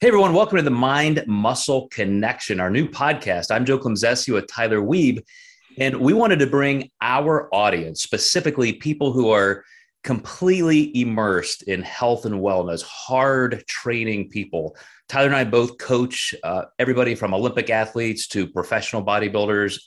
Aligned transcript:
Hey 0.00 0.06
everyone, 0.06 0.32
welcome 0.32 0.58
to 0.58 0.62
the 0.62 0.70
Mind 0.70 1.24
Muscle 1.26 1.88
Connection, 1.88 2.60
our 2.60 2.70
new 2.70 2.86
podcast. 2.86 3.50
I'm 3.50 3.64
Joe 3.64 3.80
Klemczewski 3.80 4.32
with 4.32 4.46
Tyler 4.46 4.78
Wiebe, 4.78 5.24
and 5.76 5.96
we 5.96 6.12
wanted 6.12 6.38
to 6.38 6.46
bring 6.46 6.88
our 7.00 7.52
audience, 7.52 8.00
specifically 8.00 8.74
people 8.74 9.10
who 9.10 9.30
are 9.30 9.64
completely 10.04 10.96
immersed 10.96 11.62
in 11.62 11.82
health 11.82 12.26
and 12.26 12.36
wellness, 12.36 12.80
hard 12.84 13.64
training 13.66 14.28
people. 14.28 14.76
Tyler 15.08 15.26
and 15.26 15.34
I 15.34 15.42
both 15.42 15.78
coach 15.78 16.32
uh, 16.44 16.66
everybody 16.78 17.16
from 17.16 17.34
Olympic 17.34 17.68
athletes 17.68 18.28
to 18.28 18.46
professional 18.46 19.04
bodybuilders, 19.04 19.80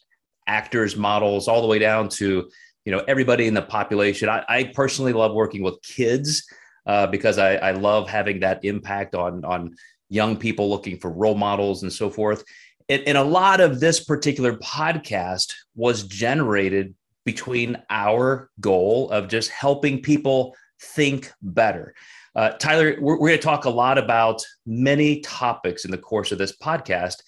actors, 0.45 0.97
models, 0.97 1.47
all 1.47 1.61
the 1.61 1.69
way 1.69 1.79
down 1.79 2.09
to 2.09 2.49
you 2.83 2.91
know 2.91 3.01
everybody 3.07 3.47
in 3.47 3.53
the 3.53 3.61
population. 3.61 4.27
I, 4.27 4.43
I 4.49 4.63
personally 4.75 5.13
love 5.13 5.33
working 5.33 5.63
with 5.63 5.81
kids 5.81 6.45
uh, 6.85 7.07
because 7.07 7.37
I, 7.37 7.55
I 7.55 7.71
love 7.71 8.09
having 8.09 8.41
that 8.41 8.65
impact 8.65 9.15
on 9.15 9.45
on 9.45 9.73
young 10.11 10.35
people 10.35 10.69
looking 10.69 10.99
for 10.99 11.09
role 11.09 11.35
models 11.35 11.81
and 11.81 11.91
so 11.91 12.09
forth. 12.09 12.43
And, 12.89 13.01
and 13.07 13.17
a 13.17 13.23
lot 13.23 13.61
of 13.61 13.79
this 13.79 14.03
particular 14.03 14.57
podcast 14.57 15.53
was 15.73 16.03
generated 16.03 16.93
between 17.23 17.81
our 17.89 18.49
goal 18.59 19.09
of 19.11 19.29
just 19.29 19.49
helping 19.49 20.01
people 20.01 20.53
think 20.81 21.31
better. 21.41 21.95
Uh, 22.35 22.49
Tyler, 22.51 22.97
we're, 22.99 23.17
we're 23.17 23.29
going 23.29 23.39
to 23.39 23.43
talk 23.43 23.65
a 23.65 23.69
lot 23.69 23.97
about 23.97 24.43
many 24.65 25.21
topics 25.21 25.85
in 25.85 25.91
the 25.91 25.97
course 25.97 26.33
of 26.33 26.37
this 26.37 26.57
podcast. 26.57 27.21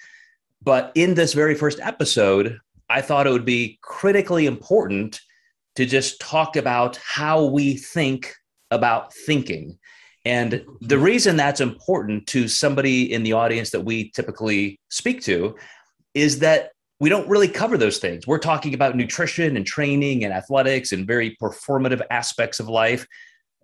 But 0.62 0.92
in 0.96 1.14
this 1.14 1.34
very 1.34 1.56
first 1.56 1.80
episode, 1.80 2.60
I 2.90 3.02
thought 3.02 3.28
it 3.28 3.32
would 3.32 3.46
be 3.46 3.80
critically 3.82 4.46
important 4.46 5.22
to 5.76 5.86
just 5.86 6.20
talk 6.20 6.58
about 6.58 6.98
how 6.98 7.46
we 7.46 7.78
think 7.78 8.34
about 8.72 9.14
thinking. 9.14 9.78
And 10.26 10.66
the 10.80 10.98
reason 10.98 11.36
that's 11.36 11.60
important 11.60 12.28
to 12.28 12.48
somebody 12.48 13.12
in 13.12 13.24
the 13.24 13.34
audience 13.34 13.72
that 13.72 13.82
we 13.82 14.10
typically 14.12 14.80
speak 14.90 15.22
to 15.24 15.56
is 16.14 16.40
that 16.40 16.72
we 17.00 17.10
don't 17.10 17.28
really 17.28 17.50
cover 17.50 17.78
those 17.78 17.98
things. 17.98 18.26
We're 18.26 18.38
talking 18.38 18.74
about 18.74 18.96
nutrition 18.96 19.58
and 19.58 19.66
training 19.66 20.24
and 20.24 20.34
athletics 20.34 20.94
and 20.94 21.06
very 21.06 21.36
performative 21.42 22.02
aspects 22.10 22.62
of 22.62 22.70
life. 22.70 23.06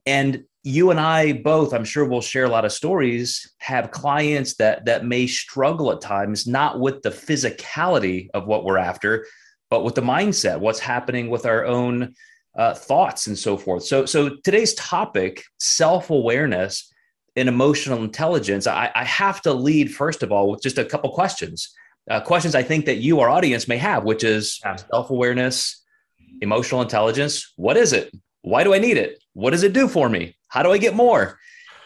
And 0.06 0.44
you 0.64 0.92
and 0.92 1.00
I 1.00 1.34
both, 1.34 1.74
I'm 1.74 1.86
sure 1.86 2.04
we'll 2.04 2.20
share 2.20 2.44
a 2.44 2.50
lot 2.50 2.66
of 2.66 2.74
stories, 2.74 3.50
have 3.60 3.92
clients 3.92 4.56
that 4.56 4.86
that 4.86 5.06
may 5.06 5.28
struggle 5.28 5.92
at 5.92 6.02
times, 6.02 6.48
not 6.48 6.82
with 6.82 7.02
the 7.02 7.12
physicality 7.12 8.28
of 8.34 8.46
what 8.46 8.66
we're 8.66 8.78
after, 8.78 9.26
but 9.70 9.86
with 9.86 9.96
the 9.96 10.02
mindset, 10.02 10.60
what's 10.60 10.80
happening 10.80 11.30
with 11.30 11.46
our 11.46 11.66
own 11.66 12.14
uh, 12.60 12.74
thoughts 12.74 13.28
and 13.28 13.40
so 13.40 13.56
forth. 13.56 13.84
So, 13.84 14.06
so 14.06 14.36
today's 14.44 14.74
topic, 14.74 15.44
self-awareness 15.60 16.94
and 17.38 17.48
emotional 17.48 18.04
intelligence, 18.04 18.68
I, 18.68 18.92
I 18.94 19.06
have 19.06 19.42
to 19.44 19.54
lead 19.54 19.96
first 19.96 20.24
of 20.24 20.34
all 20.34 20.52
with 20.52 20.62
just 20.62 20.78
a 20.78 20.84
couple 20.84 21.10
questions. 21.12 21.74
Uh, 22.12 22.20
questions 22.20 22.56
I 22.56 22.64
think 22.64 22.86
that 22.88 22.98
you, 22.98 23.22
our 23.22 23.30
audience, 23.30 23.68
may 23.70 23.78
have, 23.78 24.04
which 24.04 24.26
is 24.26 24.60
self-awareness, 24.92 25.86
emotional 26.42 26.82
intelligence. 26.82 27.54
What 27.56 27.78
is 27.78 27.94
it? 27.94 28.14
Why 28.42 28.66
do 28.66 28.74
I 28.74 28.80
need 28.80 28.98
it? 28.98 29.24
What 29.34 29.52
does 29.52 29.64
it 29.64 29.72
do 29.72 29.88
for 29.88 30.10
me? 30.10 30.36
How 30.50 30.62
do 30.62 30.72
I 30.72 30.80
get 30.80 30.96
more? 30.96 31.40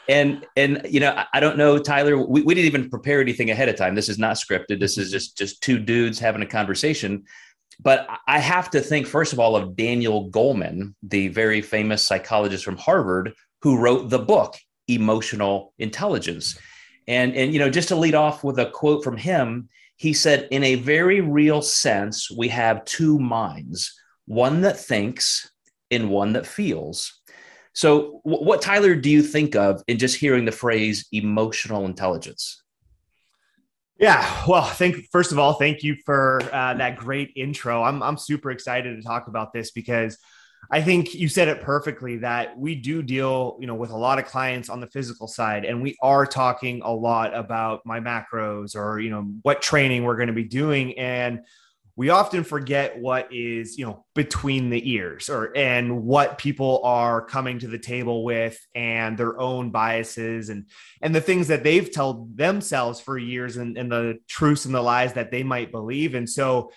And 0.09 0.45
and 0.55 0.81
you 0.89 0.99
know, 0.99 1.23
I 1.33 1.39
don't 1.39 1.57
know, 1.57 1.77
Tyler. 1.77 2.17
We, 2.17 2.41
we 2.41 2.55
didn't 2.55 2.67
even 2.67 2.89
prepare 2.89 3.21
anything 3.21 3.51
ahead 3.51 3.69
of 3.69 3.75
time. 3.75 3.95
This 3.95 4.09
is 4.09 4.17
not 4.17 4.37
scripted. 4.37 4.79
This 4.79 4.97
is 4.97 5.11
just 5.11 5.37
just 5.37 5.61
two 5.61 5.77
dudes 5.79 6.19
having 6.19 6.41
a 6.41 6.45
conversation. 6.45 7.23
But 7.79 8.07
I 8.27 8.39
have 8.39 8.69
to 8.71 8.81
think, 8.81 9.07
first 9.07 9.33
of 9.33 9.39
all, 9.39 9.55
of 9.55 9.75
Daniel 9.75 10.29
Goleman, 10.29 10.93
the 11.03 11.27
very 11.29 11.61
famous 11.61 12.03
psychologist 12.03 12.63
from 12.63 12.77
Harvard 12.77 13.33
who 13.61 13.77
wrote 13.77 14.09
the 14.09 14.19
book, 14.19 14.55
Emotional 14.87 15.73
Intelligence. 15.79 16.57
And, 17.07 17.35
and, 17.35 17.53
you 17.53 17.59
know, 17.59 17.69
just 17.69 17.89
to 17.89 17.95
lead 17.95 18.15
off 18.15 18.43
with 18.43 18.59
a 18.59 18.69
quote 18.69 19.03
from 19.03 19.17
him, 19.17 19.69
he 19.97 20.13
said, 20.13 20.47
In 20.51 20.63
a 20.63 20.75
very 20.75 21.21
real 21.21 21.61
sense, 21.61 22.29
we 22.31 22.47
have 22.49 22.85
two 22.85 23.19
minds 23.19 23.93
one 24.25 24.61
that 24.61 24.79
thinks 24.79 25.51
and 25.91 26.09
one 26.09 26.33
that 26.33 26.47
feels. 26.47 27.21
So, 27.73 28.21
what, 28.23 28.61
Tyler, 28.61 28.95
do 28.95 29.09
you 29.09 29.21
think 29.21 29.55
of 29.55 29.83
in 29.87 29.97
just 29.97 30.15
hearing 30.15 30.45
the 30.45 30.51
phrase 30.51 31.07
emotional 31.11 31.85
intelligence? 31.85 32.62
Yeah, 33.99 34.43
well, 34.47 34.63
thank 34.65 35.09
first 35.11 35.31
of 35.31 35.39
all, 35.39 35.53
thank 35.53 35.83
you 35.83 35.95
for 36.05 36.41
uh, 36.51 36.73
that 36.75 36.97
great 36.97 37.31
intro. 37.35 37.83
I'm 37.83 38.01
I'm 38.01 38.17
super 38.17 38.51
excited 38.51 38.95
to 38.95 39.03
talk 39.03 39.27
about 39.27 39.53
this 39.53 39.71
because 39.71 40.17
I 40.71 40.81
think 40.81 41.13
you 41.13 41.29
said 41.29 41.47
it 41.47 41.61
perfectly 41.61 42.17
that 42.17 42.57
we 42.57 42.75
do 42.75 43.03
deal, 43.03 43.57
you 43.59 43.67
know, 43.67 43.75
with 43.75 43.91
a 43.91 43.97
lot 43.97 44.17
of 44.17 44.25
clients 44.25 44.69
on 44.69 44.79
the 44.79 44.87
physical 44.87 45.27
side, 45.27 45.63
and 45.63 45.81
we 45.81 45.95
are 46.01 46.25
talking 46.25 46.81
a 46.83 46.91
lot 46.91 47.35
about 47.35 47.81
my 47.85 47.99
macros 47.99 48.75
or 48.75 48.99
you 48.99 49.11
know 49.11 49.21
what 49.43 49.61
training 49.61 50.03
we're 50.03 50.15
going 50.17 50.27
to 50.27 50.33
be 50.33 50.43
doing, 50.45 50.97
and 50.97 51.41
we 51.95 52.09
often 52.09 52.43
forget 52.43 52.99
what 52.99 53.31
is 53.31 53.77
you 53.77 53.85
know 53.85 54.05
between 54.15 54.69
the 54.69 54.91
ears 54.91 55.29
or 55.29 55.55
and 55.55 56.03
what 56.03 56.37
people 56.37 56.81
are 56.83 57.23
coming 57.23 57.59
to 57.59 57.67
the 57.67 57.77
table 57.77 58.23
with 58.23 58.59
and 58.73 59.17
their 59.17 59.39
own 59.39 59.69
biases 59.69 60.49
and 60.49 60.65
and 61.01 61.13
the 61.13 61.21
things 61.21 61.47
that 61.47 61.63
they've 61.63 61.91
told 61.91 62.35
themselves 62.35 62.99
for 62.99 63.17
years 63.17 63.57
and, 63.57 63.77
and 63.77 63.91
the 63.91 64.17
truths 64.27 64.65
and 64.65 64.73
the 64.73 64.81
lies 64.81 65.13
that 65.13 65.31
they 65.31 65.43
might 65.43 65.71
believe. 65.71 66.15
And 66.15 66.29
so 66.29 66.71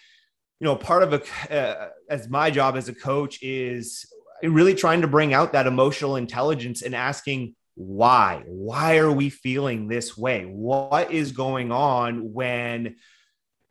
you 0.60 0.64
know 0.64 0.76
part 0.76 1.02
of 1.02 1.12
a 1.12 1.54
uh, 1.54 1.88
as 2.10 2.28
my 2.28 2.50
job 2.50 2.76
as 2.76 2.88
a 2.88 2.94
coach 2.94 3.42
is 3.42 4.06
really 4.42 4.74
trying 4.74 5.00
to 5.00 5.08
bring 5.08 5.32
out 5.32 5.52
that 5.52 5.66
emotional 5.66 6.16
intelligence 6.16 6.82
and 6.82 6.94
asking 6.94 7.54
why? 7.74 8.42
Why 8.46 8.96
are 8.98 9.12
we 9.12 9.28
feeling 9.28 9.86
this 9.86 10.16
way? 10.16 10.44
What 10.44 11.12
is 11.12 11.32
going 11.32 11.70
on 11.70 12.32
when 12.32 12.96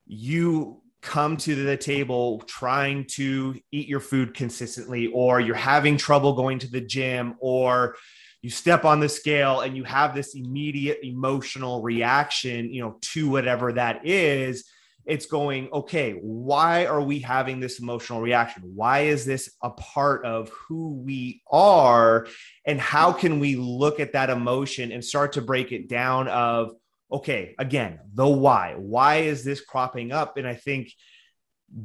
you 0.05 0.83
come 1.05 1.37
to 1.37 1.55
the 1.55 1.77
table 1.77 2.41
trying 2.47 3.05
to 3.05 3.57
eat 3.71 3.87
your 3.87 3.99
food 3.99 4.33
consistently, 4.33 5.07
or 5.07 5.39
you're 5.39 5.55
having 5.55 5.95
trouble 5.95 6.33
going 6.33 6.59
to 6.59 6.69
the 6.69 6.81
gym, 6.81 7.35
or 7.39 7.95
you 8.41 8.49
step 8.49 8.83
on 8.85 8.99
the 8.99 9.07
scale 9.07 9.61
and 9.61 9.77
you 9.77 9.83
have 9.83 10.13
this 10.13 10.35
immediate 10.35 10.99
emotional 11.03 11.81
reaction, 11.81 12.73
you 12.73 12.81
know, 12.81 12.97
to 13.01 13.29
whatever 13.29 13.71
that 13.73 14.05
is, 14.05 14.65
it's 15.05 15.27
going, 15.27 15.69
okay, 15.71 16.13
why 16.13 16.85
are 16.87 17.01
we 17.01 17.19
having 17.19 17.59
this 17.59 17.79
emotional 17.79 18.21
reaction? 18.21 18.63
Why 18.73 19.01
is 19.01 19.23
this 19.23 19.51
a 19.61 19.69
part 19.69 20.25
of 20.25 20.49
who 20.49 21.01
we 21.05 21.43
are? 21.51 22.27
And 22.65 22.81
how 22.81 23.13
can 23.13 23.39
we 23.39 23.55
look 23.55 23.99
at 23.99 24.13
that 24.13 24.31
emotion 24.31 24.91
and 24.91 25.05
start 25.05 25.33
to 25.33 25.41
break 25.41 25.71
it 25.71 25.87
down 25.87 26.27
of, 26.27 26.71
okay, 27.11 27.55
again, 27.59 27.99
the 28.13 28.27
why. 28.27 28.75
Why 28.77 29.17
is 29.17 29.43
this 29.43 29.61
cropping 29.61 30.11
up? 30.11 30.37
And 30.37 30.47
I 30.47 30.55
think 30.55 30.91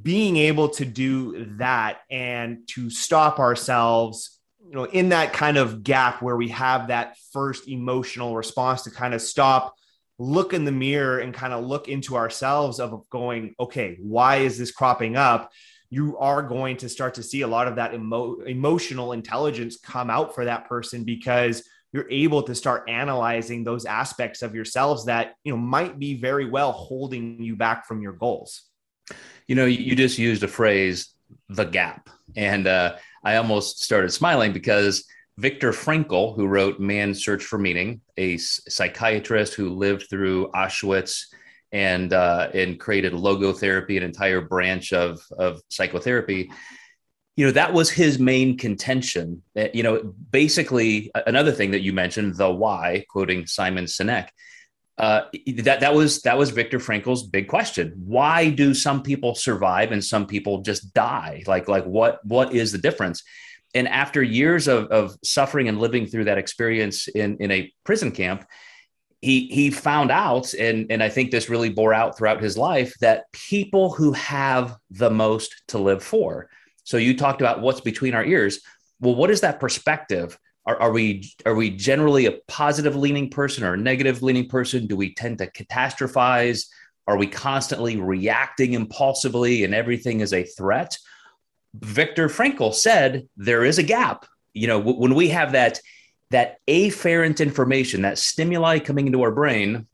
being 0.03 0.37
able 0.37 0.69
to 0.69 0.85
do 0.85 1.47
that 1.59 2.01
and 2.11 2.67
to 2.69 2.91
stop 2.91 3.39
ourselves 3.39 4.39
you 4.67 4.77
know 4.77 4.85
in 4.85 5.09
that 5.09 5.33
kind 5.33 5.57
of 5.57 5.83
gap 5.83 6.23
where 6.23 6.37
we 6.37 6.49
have 6.49 6.89
that 6.89 7.17
first 7.33 7.67
emotional 7.69 8.37
response 8.37 8.83
to 8.83 8.91
kind 8.91 9.15
of 9.15 9.23
stop 9.23 9.75
look 10.19 10.53
in 10.53 10.65
the 10.65 10.73
mirror 10.73 11.19
and 11.19 11.33
kind 11.35 11.53
of 11.53 11.65
look 11.65 11.89
into 11.89 12.15
ourselves 12.15 12.79
of 12.79 13.09
going 13.11 13.55
okay 13.59 13.97
why 14.01 14.37
is 14.37 14.59
this 14.59 14.71
cropping 14.71 15.17
up 15.17 15.51
you 15.89 16.17
are 16.19 16.43
going 16.43 16.77
to 16.77 16.89
start 16.89 17.15
to 17.15 17.23
see 17.23 17.41
a 17.41 17.49
lot 17.49 17.67
of 17.67 17.77
that 17.77 17.95
emo- 17.95 18.39
emotional 18.43 19.13
intelligence 19.13 19.77
come 19.77 20.09
out 20.09 20.35
for 20.35 20.45
that 20.45 20.69
person 20.69 21.03
because 21.03 21.65
you're 21.93 22.11
able 22.11 22.43
to 22.45 22.55
start 22.55 22.89
analyzing 22.89 23.65
those 23.65 23.85
aspects 23.85 24.43
of 24.43 24.55
yourselves 24.55 25.07
that 25.07 25.35
you 25.45 25.53
know 25.53 25.59
might 25.59 25.99
be 25.99 26.15
very 26.15 26.49
well 26.49 26.73
holding 26.73 27.43
you 27.43 27.57
back 27.57 27.87
from 27.87 28.01
your 28.01 28.13
goals. 28.13 28.63
You 29.47 29.57
know 29.57 29.67
you 29.67 29.97
just 29.97 30.19
used 30.19 30.43
a 30.43 30.49
phrase 30.49 31.15
the 31.49 31.65
gap. 31.65 32.09
And 32.37 32.67
uh, 32.67 32.97
i 33.25 33.37
almost 33.37 33.83
started 33.83 34.13
smiling 34.13 34.53
because 34.53 35.05
Viktor 35.39 35.73
Frankl, 35.73 36.37
who 36.37 36.47
wrote 36.47 36.81
Man's 36.81 37.25
Search 37.25 37.45
for 37.45 37.59
Meaning, 37.59 38.01
a 38.17 38.37
psychiatrist 38.37 39.55
who 39.55 39.71
lived 39.71 40.09
through 40.11 40.51
Auschwitz 40.51 41.25
and 41.73 42.13
uh, 42.13 42.51
and 42.53 42.79
created 42.79 43.13
logotherapy, 43.13 43.97
an 43.97 44.03
entire 44.03 44.41
branch 44.41 44.93
of 44.93 45.21
of 45.39 45.63
psychotherapy 45.71 46.51
you 47.37 47.47
know 47.47 47.53
that 47.53 47.73
was 47.73 47.91
his 47.91 48.19
main 48.19 48.57
contention 48.57 49.43
that 49.55 49.75
you 49.75 49.83
know 49.83 50.15
basically 50.31 51.11
another 51.27 51.53
thing 51.53 51.71
that 51.71 51.81
you 51.81 51.93
mentioned 51.93 52.37
the 52.37 52.51
why 52.51 53.05
quoting 53.09 53.47
simon 53.47 53.85
sinek 53.85 54.29
uh, 55.01 55.23
that 55.57 55.81
that 55.81 55.95
was 55.95 56.21
that 56.23 56.37
was 56.37 56.51
Viktor 56.51 56.79
Frankl's 56.79 57.27
big 57.27 57.49
question. 57.49 57.95
Why 58.05 58.51
do 58.51 58.75
some 58.75 59.03
people 59.03 59.35
survive 59.35 59.93
and 59.93 60.05
some 60.05 60.27
people 60.27 60.61
just 60.61 60.93
die? 60.93 61.43
Like 61.47 61.69
like 61.69 61.85
what 61.85 62.23
what 62.27 62.53
is 62.53 62.71
the 62.71 62.77
difference? 62.77 63.23
And 63.75 63.89
after 63.89 64.23
years 64.23 64.69
of, 64.69 64.89
of 64.89 65.17
suffering 65.25 65.69
and 65.69 65.81
living 65.81 66.07
through 66.07 66.25
that 66.25 66.37
experience 66.37 67.09
in, 67.09 67.39
in 67.39 67.51
a 67.51 67.73
prison 67.85 68.11
camp, 68.11 68.45
he 69.23 69.47
he 69.47 69.71
found 69.71 70.11
out, 70.11 70.53
and, 70.53 70.91
and 70.91 71.03
I 71.03 71.09
think 71.09 71.31
this 71.31 71.49
really 71.49 71.71
bore 71.71 71.95
out 71.95 72.19
throughout 72.19 72.43
his 72.43 72.59
life, 72.59 72.93
that 73.01 73.25
people 73.33 73.95
who 73.95 74.13
have 74.13 74.77
the 74.91 75.11
most 75.11 75.63
to 75.69 75.79
live 75.79 76.03
for, 76.03 76.51
so 76.85 76.97
you 76.97 77.17
talked 77.17 77.41
about 77.41 77.61
what's 77.61 77.81
between 77.81 78.15
our 78.15 78.25
ears. 78.25 78.61
Well, 79.01 79.15
what 79.15 79.31
is 79.31 79.41
that 79.43 79.61
perspective? 79.61 80.39
are, 80.67 80.77
are 80.83 80.93
we 80.93 81.33
are 81.47 81.55
we 81.55 81.71
generally 81.71 82.27
a 82.27 82.39
positive 82.47 82.95
leaning 82.95 83.31
person 83.31 83.65
or 83.65 83.75
a 83.75 83.79
negative 83.79 84.23
leaning 84.23 84.49
person? 84.49 84.87
Do 84.87 84.97
we 84.97 85.15
tend 85.15 85.39
to 85.39 85.51
catastrophize? 85.51 86.67
Are 87.07 87.17
we 87.17 87.27
constantly 87.27 87.97
reacting 87.97 88.75
impulsively 88.75 89.65
and 89.65 89.75
everything 89.75 90.21
is 90.21 90.33
a 90.33 90.45
threat? 90.45 90.97
Viktor 91.75 92.29
Frankl 92.29 92.75
said 92.75 93.29
there 93.37 93.65
is 93.65 93.79
a 93.79 93.83
gap. 93.83 94.27
You 94.53 94.67
know, 94.67 94.79
w- 94.79 94.99
when 94.99 95.15
we 95.15 95.29
have 95.31 95.53
that 95.53 95.81
that 96.31 96.59
afferent 96.69 97.41
information, 97.41 98.03
that 98.03 98.19
stimuli 98.19 98.79
coming 98.79 99.07
into 99.07 99.23
our 99.23 99.33
brain, 99.33 99.89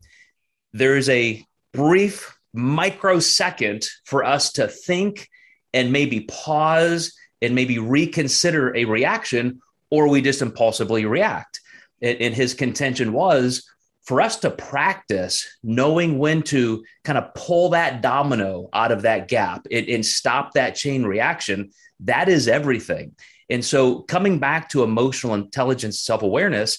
there 0.72 0.96
is 0.96 1.08
a 1.08 1.44
brief 1.72 2.36
microsecond 2.52 3.86
for 4.04 4.24
us 4.24 4.52
to 4.52 4.68
think 4.68 5.28
and 5.76 5.92
maybe 5.92 6.20
pause 6.22 7.12
and 7.42 7.54
maybe 7.54 7.78
reconsider 7.78 8.74
a 8.74 8.86
reaction, 8.86 9.60
or 9.90 10.08
we 10.08 10.22
just 10.22 10.40
impulsively 10.40 11.04
react. 11.04 11.60
And, 12.00 12.18
and 12.18 12.34
his 12.34 12.54
contention 12.54 13.12
was 13.12 13.68
for 14.04 14.22
us 14.22 14.36
to 14.38 14.50
practice 14.50 15.46
knowing 15.62 16.18
when 16.18 16.40
to 16.44 16.82
kind 17.04 17.18
of 17.18 17.34
pull 17.34 17.70
that 17.70 18.00
domino 18.00 18.70
out 18.72 18.90
of 18.90 19.02
that 19.02 19.28
gap 19.28 19.66
and, 19.70 19.86
and 19.86 20.06
stop 20.06 20.54
that 20.54 20.76
chain 20.76 21.04
reaction, 21.04 21.70
that 22.00 22.30
is 22.30 22.48
everything. 22.48 23.14
And 23.50 23.64
so, 23.64 24.00
coming 24.00 24.38
back 24.38 24.70
to 24.70 24.82
emotional 24.82 25.34
intelligence, 25.34 26.00
self 26.00 26.22
awareness, 26.22 26.78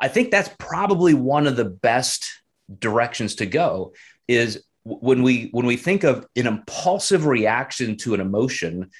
I 0.00 0.08
think 0.08 0.30
that's 0.30 0.50
probably 0.58 1.12
one 1.12 1.46
of 1.46 1.56
the 1.56 1.66
best 1.66 2.30
directions 2.78 3.36
to 3.36 3.46
go. 3.46 3.92
Is 4.26 4.64
when 5.00 5.22
we 5.22 5.48
when 5.52 5.66
we 5.66 5.76
think 5.76 6.04
of 6.04 6.26
an 6.36 6.46
impulsive 6.46 7.26
reaction 7.26 7.96
to 7.98 8.14
an 8.14 8.20
emotion, 8.20 8.90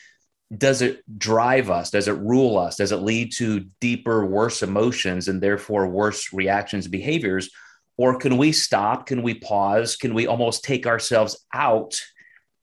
does 0.57 0.83
it 0.83 1.03
drive 1.19 1.71
us? 1.71 1.91
Does 1.91 2.09
it 2.09 2.19
rule 2.19 2.59
us? 2.59 2.77
Does 2.77 2.93
it 2.93 2.97
lead 2.97 3.33
to 3.35 3.67
deeper, 3.81 4.25
worse 4.25 4.63
emotions 4.63 5.29
and 5.29 5.41
therefore 5.41 5.89
worse 5.89 6.33
reactions, 6.33 6.89
behaviors? 6.89 7.51
Or 7.97 8.19
can 8.19 8.37
we 8.37 8.53
stop? 8.53 9.07
Can 9.07 9.23
we 9.23 9.35
pause? 9.35 9.97
Can 9.97 10.15
we 10.15 10.27
almost 10.27 10.65
take 10.65 10.87
ourselves 10.87 11.45
out 11.53 12.01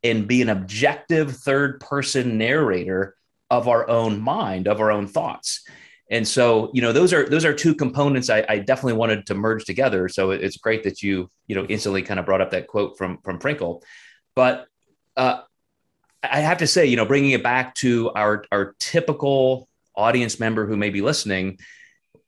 and 0.04 0.28
be 0.28 0.42
an 0.42 0.50
objective 0.50 1.36
third 1.36 1.80
person 1.80 2.38
narrator 2.38 3.16
of 3.50 3.68
our 3.68 3.89
own 3.89 4.21
mind, 4.21 4.68
of 4.68 4.80
our 4.80 4.92
own 4.92 5.07
thoughts. 5.07 5.66
And 6.12 6.28
so, 6.28 6.69
you 6.74 6.81
know, 6.81 6.92
those 6.92 7.13
are 7.13 7.28
those 7.28 7.46
are 7.46 7.54
two 7.54 7.74
components 7.74 8.30
I, 8.30 8.46
I 8.48 8.60
definitely 8.60 8.94
wanted 8.94 9.25
to 9.28 9.36
merge 9.36 9.66
together. 9.66 10.07
So 10.07 10.31
it's 10.31 10.57
great 10.57 10.84
that 10.84 11.02
you, 11.02 11.30
you 11.48 11.56
know, 11.56 11.66
instantly 11.66 12.04
kind 12.04 12.19
of 12.19 12.25
brought 12.25 12.42
up 12.42 12.52
that 12.52 12.68
quote 12.68 12.98
from 12.98 13.19
from 13.24 13.40
Frankl. 13.40 13.81
But 14.36 14.68
uh, 15.18 15.42
I 16.24 16.42
have 16.42 16.60
to 16.60 16.68
say, 16.68 16.86
you 16.86 16.96
know, 16.96 17.06
bringing 17.06 17.31
it 17.31 17.44
back 17.44 17.75
to 17.75 18.12
our 18.16 18.46
our 18.52 18.75
typical 18.80 19.68
audience 19.96 20.40
member 20.40 20.68
who 20.68 20.78
may 20.78 20.90
be 20.90 21.02
listening, 21.02 21.57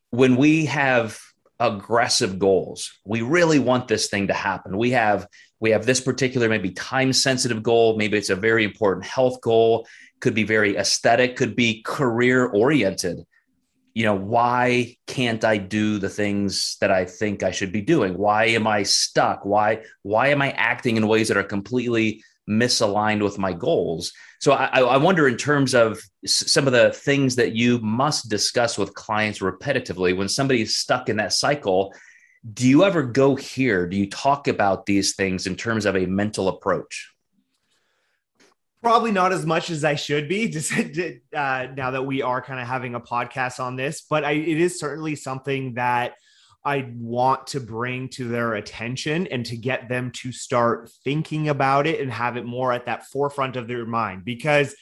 when 0.09 0.37
we 0.37 0.65
have 0.65 1.19
aggressive 1.59 2.39
goals, 2.39 2.93
we 3.03 3.21
really 3.21 3.59
want 3.59 3.87
this 3.87 4.09
thing 4.09 4.27
to 4.27 4.33
happen. 4.33 4.77
We 4.77 4.91
have 4.91 5.27
we 5.59 5.71
have 5.71 5.85
this 5.85 6.01
particular 6.01 6.49
maybe 6.49 6.71
time 6.71 7.13
sensitive 7.13 7.61
goal. 7.61 7.97
Maybe 7.97 8.17
it's 8.17 8.31
a 8.31 8.35
very 8.35 8.63
important 8.63 9.05
health 9.05 9.39
goal 9.41 9.87
could 10.19 10.33
be 10.33 10.43
very 10.43 10.77
aesthetic, 10.77 11.35
could 11.35 11.55
be 11.55 11.81
career 11.83 12.47
oriented. 12.47 13.25
You 13.97 14.03
know, 14.03 14.19
why 14.35 14.95
can't 15.07 15.43
I 15.43 15.57
do 15.57 15.97
the 15.97 16.13
things 16.21 16.77
that 16.81 16.91
I 16.91 17.03
think 17.05 17.41
I 17.41 17.49
should 17.49 17.71
be 17.71 17.81
doing? 17.81 18.15
Why 18.15 18.45
am 18.57 18.67
I 18.67 18.83
stuck? 18.83 19.43
Why 19.43 19.81
why 20.03 20.27
am 20.27 20.39
I 20.39 20.51
acting 20.51 20.97
in 20.97 21.07
ways 21.07 21.27
that 21.29 21.37
are 21.41 21.43
completely 21.55 22.23
misaligned 22.47 23.23
with 23.23 23.39
my 23.39 23.53
goals? 23.53 24.13
So 24.39 24.51
I, 24.51 24.81
I 24.81 24.97
wonder, 24.97 25.27
in 25.27 25.35
terms 25.35 25.73
of 25.73 25.99
some 26.27 26.67
of 26.67 26.73
the 26.73 26.91
things 26.91 27.37
that 27.37 27.55
you 27.55 27.79
must 27.79 28.29
discuss 28.29 28.77
with 28.77 28.93
clients 28.93 29.39
repetitively 29.39 30.15
when 30.15 30.29
somebody's 30.29 30.77
stuck 30.77 31.09
in 31.09 31.17
that 31.17 31.33
cycle, 31.33 31.91
do 32.53 32.67
you 32.67 32.83
ever 32.83 33.01
go 33.01 33.35
here? 33.35 33.87
Do 33.87 33.97
you 33.97 34.09
talk 34.11 34.47
about 34.47 34.85
these 34.85 35.15
things 35.15 35.47
in 35.47 35.55
terms 35.55 35.87
of 35.87 35.95
a 35.95 36.05
mental 36.05 36.49
approach? 36.49 37.16
Probably 38.87 39.11
not 39.11 39.33
as 39.33 39.45
much 39.45 39.69
as 39.69 39.83
I 39.83 39.95
should 39.95 40.29
be, 40.29 40.47
just 40.47 40.71
uh, 40.71 41.67
now 41.75 41.91
that 41.91 42.05
we 42.05 42.21
are 42.21 42.41
kind 42.41 42.61
of 42.61 42.65
having 42.65 42.95
a 42.95 43.01
podcast 43.01 43.59
on 43.59 43.75
this. 43.75 44.05
But 44.09 44.23
I, 44.23 44.31
it 44.31 44.57
is 44.57 44.79
certainly 44.79 45.17
something 45.17 45.73
that 45.73 46.13
I 46.63 46.93
want 46.95 47.47
to 47.47 47.59
bring 47.59 48.07
to 48.11 48.29
their 48.29 48.55
attention 48.55 49.27
and 49.27 49.45
to 49.47 49.57
get 49.57 49.89
them 49.89 50.11
to 50.21 50.31
start 50.31 50.89
thinking 51.03 51.49
about 51.49 51.85
it 51.85 51.99
and 51.99 52.09
have 52.09 52.37
it 52.37 52.45
more 52.45 52.71
at 52.71 52.85
that 52.85 53.05
forefront 53.07 53.57
of 53.57 53.67
their 53.67 53.85
mind 53.85 54.23
because 54.23 54.73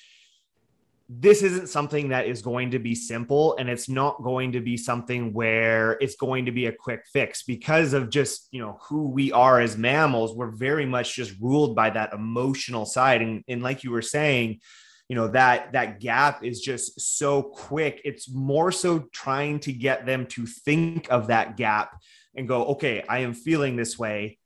this 1.08 1.44
isn't 1.44 1.70
something 1.70 2.10
that 2.10 2.26
is 2.26 2.42
going 2.42 2.72
to 2.72 2.80
be 2.80 2.96
simple 2.96 3.56
and 3.58 3.70
it's 3.70 3.88
not 3.88 4.24
going 4.24 4.52
to 4.54 4.60
be 4.60 4.76
something 4.76 5.34
where 5.34 5.98
it's 6.02 6.16
going 6.16 6.46
to 6.46 6.52
be 6.52 6.66
a 6.66 6.72
quick 6.72 7.04
fix 7.14 7.44
because 7.44 7.94
of 7.94 8.10
just 8.10 8.48
you 8.52 8.60
know 8.60 8.80
who 8.82 9.10
we 9.10 9.32
are 9.32 9.60
as 9.62 9.78
mammals. 9.78 10.36
We're 10.36 10.52
very 10.52 10.86
much 10.86 11.16
just 11.16 11.34
ruled 11.40 11.76
by 11.76 11.92
that 11.92 12.14
emotional 12.14 12.86
side. 12.86 13.22
And, 13.22 13.44
and 13.48 13.62
like 13.62 13.84
you 13.84 13.92
were 13.92 14.02
saying 14.02 14.60
you 15.08 15.16
know 15.16 15.28
that 15.28 15.74
that 15.74 16.00
gap 16.00 16.44
is 16.44 16.62
just 16.62 17.00
so 17.00 17.44
quick. 17.44 18.02
It's 18.04 18.28
more 18.28 18.72
so 18.72 19.00
trying 19.12 19.60
to 19.62 19.72
get 19.74 20.08
them 20.08 20.26
to 20.28 20.48
think 20.48 21.08
of 21.12 21.28
that 21.28 21.58
gap 21.58 22.02
and 22.36 22.48
go 22.48 22.66
okay 22.66 23.04
i 23.10 23.20
am 23.20 23.34
feeling 23.34 23.76
this 23.76 23.98
way 23.98 24.38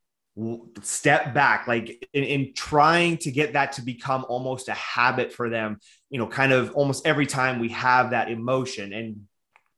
step 0.82 1.34
back 1.34 1.68
like 1.68 2.08
in, 2.14 2.24
in, 2.24 2.54
trying 2.54 3.18
to 3.18 3.32
get 3.32 3.54
that 3.54 3.74
to 3.74 3.82
become 3.82 4.26
almost 4.30 4.68
a 4.70 4.74
habit 4.74 5.34
for 5.34 5.50
them 5.50 5.78
you 6.10 6.20
know 6.20 6.28
kind 6.28 6.52
of 6.52 6.72
almost 6.76 7.06
every 7.06 7.26
time 7.26 7.60
we 7.60 7.70
have 7.70 8.12
that 8.12 8.30
emotion 8.30 8.94
and 8.94 9.26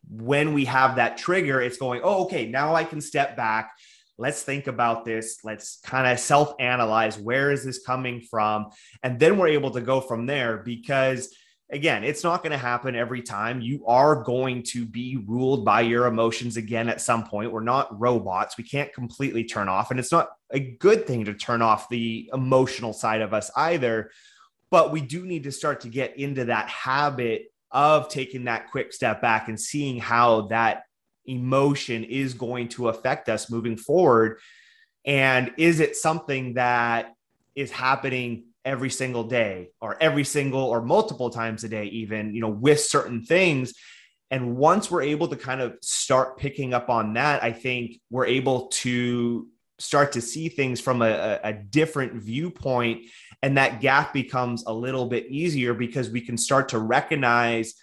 when 0.09 0.53
we 0.53 0.65
have 0.65 0.97
that 0.97 1.17
trigger 1.17 1.61
it's 1.61 1.77
going 1.77 2.01
oh 2.03 2.23
okay 2.23 2.45
now 2.45 2.75
i 2.75 2.83
can 2.83 3.01
step 3.01 3.35
back 3.35 3.71
let's 4.17 4.43
think 4.43 4.67
about 4.67 5.05
this 5.05 5.39
let's 5.43 5.79
kind 5.83 6.05
of 6.05 6.19
self 6.19 6.53
analyze 6.59 7.17
where 7.17 7.51
is 7.51 7.63
this 7.63 7.83
coming 7.83 8.21
from 8.21 8.67
and 9.03 9.19
then 9.19 9.37
we're 9.37 9.47
able 9.47 9.71
to 9.71 9.81
go 9.81 10.01
from 10.01 10.25
there 10.25 10.57
because 10.57 11.33
again, 11.71 12.03
it's 12.03 12.23
not 12.23 12.43
going 12.43 12.51
to 12.51 12.57
happen 12.57 12.95
every 12.95 13.21
time. 13.21 13.61
You 13.61 13.85
are 13.87 14.23
going 14.23 14.63
to 14.63 14.85
be 14.85 15.23
ruled 15.25 15.63
by 15.63 15.81
your 15.81 16.05
emotions 16.05 16.57
again 16.57 16.89
at 16.89 17.01
some 17.01 17.23
point. 17.23 17.51
We're 17.51 17.61
not 17.61 17.99
robots. 17.99 18.57
We 18.57 18.63
can't 18.65 18.93
completely 18.93 19.45
turn 19.45 19.69
off. 19.69 19.89
And 19.89 19.99
it's 19.99 20.11
not 20.11 20.29
a 20.53 20.59
good 20.59 21.07
thing 21.07 21.25
to 21.25 21.33
turn 21.33 21.61
off 21.61 21.89
the 21.89 22.29
emotional 22.33 22.93
side 22.93 23.21
of 23.21 23.33
us 23.33 23.49
either. 23.55 24.11
But 24.69 24.91
we 24.91 25.01
do 25.01 25.25
need 25.25 25.43
to 25.43 25.51
start 25.51 25.81
to 25.81 25.89
get 25.89 26.17
into 26.17 26.45
that 26.45 26.69
habit 26.69 27.53
of 27.71 28.09
taking 28.09 28.45
that 28.45 28.69
quick 28.71 28.93
step 28.93 29.21
back 29.21 29.47
and 29.47 29.59
seeing 29.59 29.97
how 29.97 30.47
that 30.47 30.83
emotion 31.25 32.03
is 32.03 32.33
going 32.33 32.67
to 32.69 32.89
affect 32.89 33.29
us 33.29 33.49
moving 33.49 33.77
forward. 33.77 34.39
And 35.05 35.51
is 35.57 35.79
it 35.79 35.95
something 35.95 36.55
that 36.55 37.13
is 37.55 37.71
happening 37.71 38.45
every 38.63 38.89
single 38.89 39.23
day 39.23 39.69
or 39.81 39.97
every 40.01 40.23
single 40.23 40.61
or 40.61 40.81
multiple 40.81 41.29
times 41.29 41.63
a 41.63 41.69
day 41.69 41.85
even 41.85 42.33
you 42.35 42.41
know 42.41 42.49
with 42.49 42.79
certain 42.79 43.23
things 43.23 43.73
and 44.29 44.55
once 44.55 44.91
we're 44.91 45.01
able 45.01 45.27
to 45.27 45.35
kind 45.35 45.61
of 45.61 45.75
start 45.81 46.37
picking 46.37 46.71
up 46.71 46.87
on 46.87 47.13
that 47.13 47.43
i 47.43 47.51
think 47.51 47.99
we're 48.11 48.25
able 48.25 48.67
to 48.67 49.47
start 49.81 50.11
to 50.11 50.21
see 50.21 50.47
things 50.47 50.79
from 50.79 51.01
a, 51.01 51.39
a, 51.43 51.53
different 51.53 52.13
viewpoint 52.13 53.01
and 53.41 53.57
that 53.57 53.81
gap 53.81 54.13
becomes 54.13 54.63
a 54.67 54.73
little 54.73 55.07
bit 55.07 55.25
easier 55.27 55.73
because 55.73 56.09
we 56.09 56.21
can 56.21 56.37
start 56.37 56.69
to 56.69 56.79
recognize 56.79 57.73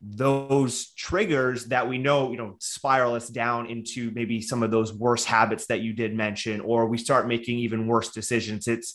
those 0.00 0.92
triggers 0.92 1.66
that 1.66 1.88
we 1.88 1.98
know 1.98 2.30
you 2.30 2.36
know 2.36 2.54
spiral 2.60 3.14
us 3.14 3.28
down 3.28 3.66
into 3.66 4.12
maybe 4.12 4.40
some 4.40 4.62
of 4.62 4.70
those 4.70 4.92
worse 4.92 5.24
habits 5.24 5.66
that 5.66 5.80
you 5.80 5.92
did 5.92 6.14
mention 6.14 6.60
or 6.60 6.86
we 6.86 6.96
start 6.96 7.26
making 7.26 7.58
even 7.58 7.86
worse 7.88 8.10
decisions. 8.12 8.68
It's 8.68 8.94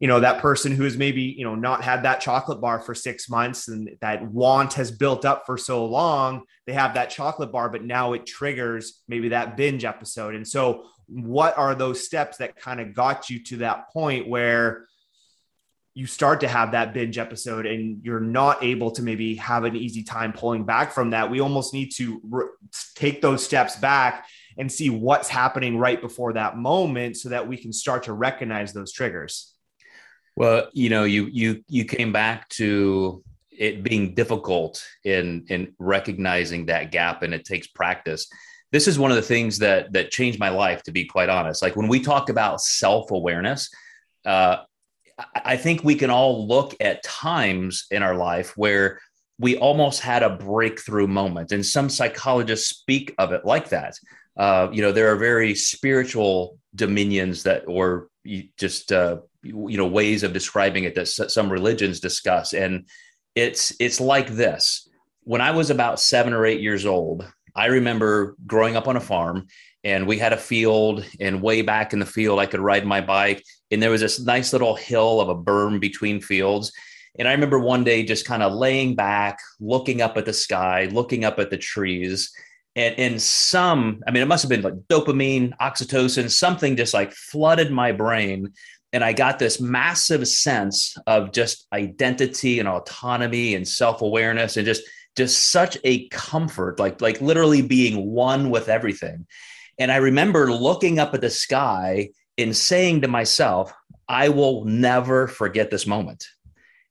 you 0.00 0.08
know 0.08 0.20
that 0.20 0.40
person 0.40 0.72
who 0.72 0.84
has 0.84 0.96
maybe 0.96 1.22
you 1.22 1.44
know 1.44 1.54
not 1.54 1.82
had 1.82 2.02
that 2.02 2.20
chocolate 2.20 2.60
bar 2.60 2.80
for 2.80 2.94
six 2.94 3.28
months 3.28 3.68
and 3.68 3.90
that 4.00 4.26
want 4.26 4.74
has 4.74 4.90
built 4.90 5.24
up 5.24 5.44
for 5.46 5.56
so 5.56 5.84
long 5.84 6.42
they 6.66 6.72
have 6.72 6.94
that 6.94 7.10
chocolate 7.10 7.52
bar 7.52 7.68
but 7.68 7.84
now 7.84 8.12
it 8.12 8.26
triggers 8.26 9.02
maybe 9.08 9.30
that 9.30 9.56
binge 9.56 9.84
episode. 9.84 10.34
And 10.34 10.46
so 10.46 10.86
what 11.06 11.56
are 11.58 11.74
those 11.74 12.04
steps 12.04 12.38
that 12.38 12.56
kind 12.56 12.80
of 12.80 12.94
got 12.94 13.30
you 13.30 13.42
to 13.44 13.56
that 13.58 13.90
point 13.92 14.28
where 14.28 14.86
you 15.96 16.06
start 16.06 16.40
to 16.40 16.48
have 16.48 16.72
that 16.72 16.92
binge 16.92 17.18
episode 17.18 17.66
and 17.66 18.04
you're 18.04 18.20
not 18.20 18.64
able 18.64 18.90
to 18.90 19.02
maybe 19.02 19.36
have 19.36 19.64
an 19.64 19.76
easy 19.76 20.02
time 20.02 20.32
pulling 20.32 20.64
back 20.64 20.92
from 20.92 21.10
that? 21.10 21.30
We 21.30 21.40
almost 21.40 21.72
need 21.72 21.90
to 21.96 22.20
re- 22.24 22.46
take 22.94 23.22
those 23.22 23.44
steps 23.44 23.76
back 23.76 24.26
and 24.56 24.70
see 24.70 24.90
what's 24.90 25.28
happening 25.28 25.78
right 25.78 26.00
before 26.00 26.32
that 26.32 26.56
moment 26.56 27.16
so 27.16 27.28
that 27.28 27.46
we 27.46 27.56
can 27.56 27.72
start 27.72 28.04
to 28.04 28.12
recognize 28.12 28.72
those 28.72 28.92
triggers 28.92 29.53
well, 30.36 30.68
you 30.72 30.90
know, 30.90 31.04
you 31.04 31.26
you 31.32 31.64
you 31.68 31.84
came 31.84 32.12
back 32.12 32.48
to 32.50 33.22
it 33.50 33.82
being 33.82 34.14
difficult 34.14 34.84
in 35.04 35.44
in 35.48 35.74
recognizing 35.78 36.66
that 36.66 36.90
gap, 36.90 37.22
and 37.22 37.32
it 37.34 37.44
takes 37.44 37.66
practice. 37.66 38.26
This 38.72 38.88
is 38.88 38.98
one 38.98 39.10
of 39.10 39.16
the 39.16 39.22
things 39.22 39.58
that 39.60 39.92
that 39.92 40.10
changed 40.10 40.38
my 40.38 40.48
life, 40.48 40.82
to 40.84 40.92
be 40.92 41.04
quite 41.04 41.28
honest. 41.28 41.62
Like 41.62 41.76
when 41.76 41.88
we 41.88 42.00
talk 42.00 42.28
about 42.28 42.60
self 42.60 43.10
awareness, 43.10 43.70
uh, 44.24 44.58
I 45.34 45.56
think 45.56 45.84
we 45.84 45.94
can 45.94 46.10
all 46.10 46.46
look 46.48 46.74
at 46.80 47.04
times 47.04 47.86
in 47.90 48.02
our 48.02 48.16
life 48.16 48.56
where 48.56 49.00
we 49.38 49.56
almost 49.56 50.00
had 50.00 50.22
a 50.22 50.36
breakthrough 50.36 51.06
moment. 51.06 51.52
And 51.52 51.64
some 51.64 51.88
psychologists 51.88 52.68
speak 52.68 53.14
of 53.18 53.32
it 53.32 53.44
like 53.44 53.68
that. 53.70 53.94
Uh, 54.36 54.68
you 54.72 54.82
know, 54.82 54.92
there 54.92 55.12
are 55.12 55.16
very 55.16 55.54
spiritual 55.54 56.58
dominions 56.74 57.44
that, 57.44 57.64
or 57.66 58.08
just, 58.58 58.92
uh, 58.92 59.18
you 59.44 59.76
know, 59.76 59.86
ways 59.86 60.22
of 60.22 60.32
describing 60.32 60.84
it 60.84 60.94
that 60.94 61.06
some 61.06 61.50
religions 61.50 62.00
discuss. 62.00 62.54
And 62.54 62.88
it's, 63.34 63.72
it's 63.78 64.00
like 64.00 64.28
this. 64.28 64.88
When 65.22 65.40
I 65.40 65.52
was 65.52 65.70
about 65.70 66.00
seven 66.00 66.32
or 66.32 66.46
eight 66.46 66.60
years 66.60 66.86
old, 66.86 67.24
I 67.54 67.66
remember 67.66 68.36
growing 68.46 68.76
up 68.76 68.88
on 68.88 68.96
a 68.96 69.00
farm 69.00 69.46
and 69.84 70.06
we 70.06 70.18
had 70.18 70.32
a 70.32 70.38
field 70.38 71.04
and 71.20 71.42
way 71.42 71.62
back 71.62 71.92
in 71.92 71.98
the 71.98 72.06
field 72.06 72.40
i 72.40 72.46
could 72.46 72.60
ride 72.60 72.86
my 72.86 73.00
bike 73.00 73.44
and 73.70 73.82
there 73.82 73.90
was 73.90 74.00
this 74.00 74.20
nice 74.20 74.52
little 74.52 74.74
hill 74.74 75.20
of 75.20 75.28
a 75.28 75.36
berm 75.36 75.78
between 75.78 76.20
fields 76.20 76.72
and 77.18 77.28
i 77.28 77.32
remember 77.32 77.58
one 77.58 77.84
day 77.84 78.02
just 78.02 78.26
kind 78.26 78.42
of 78.42 78.52
laying 78.52 78.96
back 78.96 79.38
looking 79.60 80.00
up 80.00 80.16
at 80.16 80.24
the 80.24 80.32
sky 80.32 80.88
looking 80.90 81.24
up 81.24 81.38
at 81.38 81.50
the 81.50 81.58
trees 81.58 82.32
and 82.74 82.94
in 82.96 83.18
some 83.18 84.02
i 84.08 84.10
mean 84.10 84.22
it 84.22 84.28
must 84.28 84.42
have 84.42 84.50
been 84.50 84.62
like 84.62 84.74
dopamine 84.88 85.56
oxytocin 85.58 86.30
something 86.30 86.76
just 86.76 86.94
like 86.94 87.12
flooded 87.12 87.70
my 87.70 87.92
brain 87.92 88.52
and 88.94 89.04
i 89.04 89.12
got 89.12 89.38
this 89.38 89.60
massive 89.60 90.26
sense 90.26 90.96
of 91.06 91.32
just 91.32 91.66
identity 91.72 92.58
and 92.60 92.68
autonomy 92.68 93.54
and 93.54 93.68
self-awareness 93.68 94.56
and 94.56 94.64
just 94.64 94.82
just 95.16 95.50
such 95.50 95.76
a 95.84 96.08
comfort 96.08 96.78
like 96.78 97.00
like 97.02 97.20
literally 97.20 97.60
being 97.60 98.10
one 98.10 98.48
with 98.48 98.68
everything 98.68 99.26
and 99.78 99.90
I 99.90 99.96
remember 99.96 100.52
looking 100.52 100.98
up 100.98 101.14
at 101.14 101.20
the 101.20 101.30
sky 101.30 102.10
and 102.38 102.56
saying 102.56 103.00
to 103.02 103.08
myself, 103.08 103.72
I 104.08 104.28
will 104.28 104.64
never 104.64 105.26
forget 105.26 105.70
this 105.70 105.86
moment. 105.86 106.26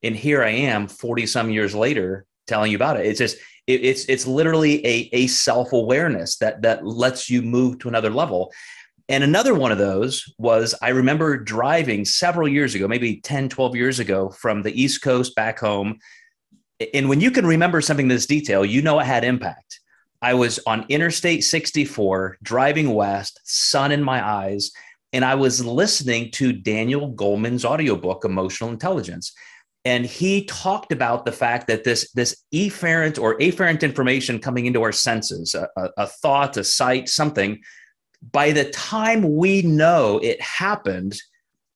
And 0.02 0.16
here 0.16 0.44
I 0.44 0.50
am 0.50 0.88
40 0.88 1.26
some 1.28 1.50
years 1.50 1.74
later 1.74 2.26
telling 2.48 2.72
you 2.72 2.78
about 2.78 3.00
it. 3.00 3.06
It's 3.06 3.20
just, 3.20 3.38
it, 3.68 3.86
it's, 3.86 4.06
it's 4.06 4.28
literally 4.28 4.86
a, 4.86 5.10
a 5.14 5.28
self-awareness 5.28 6.38
that, 6.38 6.62
that 6.64 6.86
lets 6.86 7.30
you 7.30 7.42
move 7.42 7.80
to 7.80 7.88
another 7.88 8.10
level. 8.10 8.52
And 9.10 9.24
another 9.24 9.54
one 9.54 9.72
of 9.72 9.78
those 9.78 10.24
was 10.38 10.74
I 10.82 10.90
remember 10.90 11.38
driving 11.38 12.06
several 12.06 12.48
years 12.48 12.74
ago, 12.74 12.88
maybe 12.88 13.20
10, 13.22 13.50
12 13.50 13.76
years 13.76 14.00
ago 14.00 14.30
from 14.30 14.62
the 14.62 14.82
East 14.82 15.02
Coast 15.02 15.36
back 15.36 15.60
home. 15.60 16.00
And 16.94 17.10
when 17.10 17.20
you 17.20 17.32
can 17.32 17.46
remember 17.46 17.82
something 17.82 18.08
this 18.08 18.26
detail, 18.26 18.66
you 18.66 18.82
know 18.82 19.00
it 19.00 19.06
had 19.06 19.24
impact. 19.24 19.82
I 20.22 20.34
was 20.36 20.60
on 20.66 20.86
Interstate 20.88 21.44
64 21.44 22.38
driving 22.42 22.94
west, 22.94 23.42
sun 23.44 23.92
in 23.92 24.02
my 24.02 24.26
eyes, 24.26 24.72
and 25.12 25.26
I 25.26 25.36
was 25.36 25.64
listening 25.64 26.32
to 26.32 26.54
Daniel 26.54 27.14
Goleman's 27.14 27.66
audiobook, 27.66 28.24
Emotional 28.24 28.70
Intelligence. 28.70 29.34
And 29.86 30.06
he 30.06 30.46
talked 30.46 30.94
about 30.94 31.26
the 31.26 31.34
fact 31.34 31.68
that 31.68 31.84
this, 31.84 32.10
this 32.14 32.42
efferent 32.54 33.22
or 33.22 33.38
afferent 33.40 33.82
information 33.82 34.40
coming 34.40 34.66
into 34.66 34.82
our 34.82 34.94
senses, 34.94 35.56
a, 35.56 35.68
a, 35.76 35.90
a 35.98 36.08
thought, 36.08 36.56
a 36.56 36.64
sight, 36.64 37.10
something, 37.10 37.62
by 38.32 38.52
the 38.52 38.70
time 38.70 39.36
we 39.36 39.62
know 39.62 40.20
it 40.24 40.40
happened, 40.42 41.16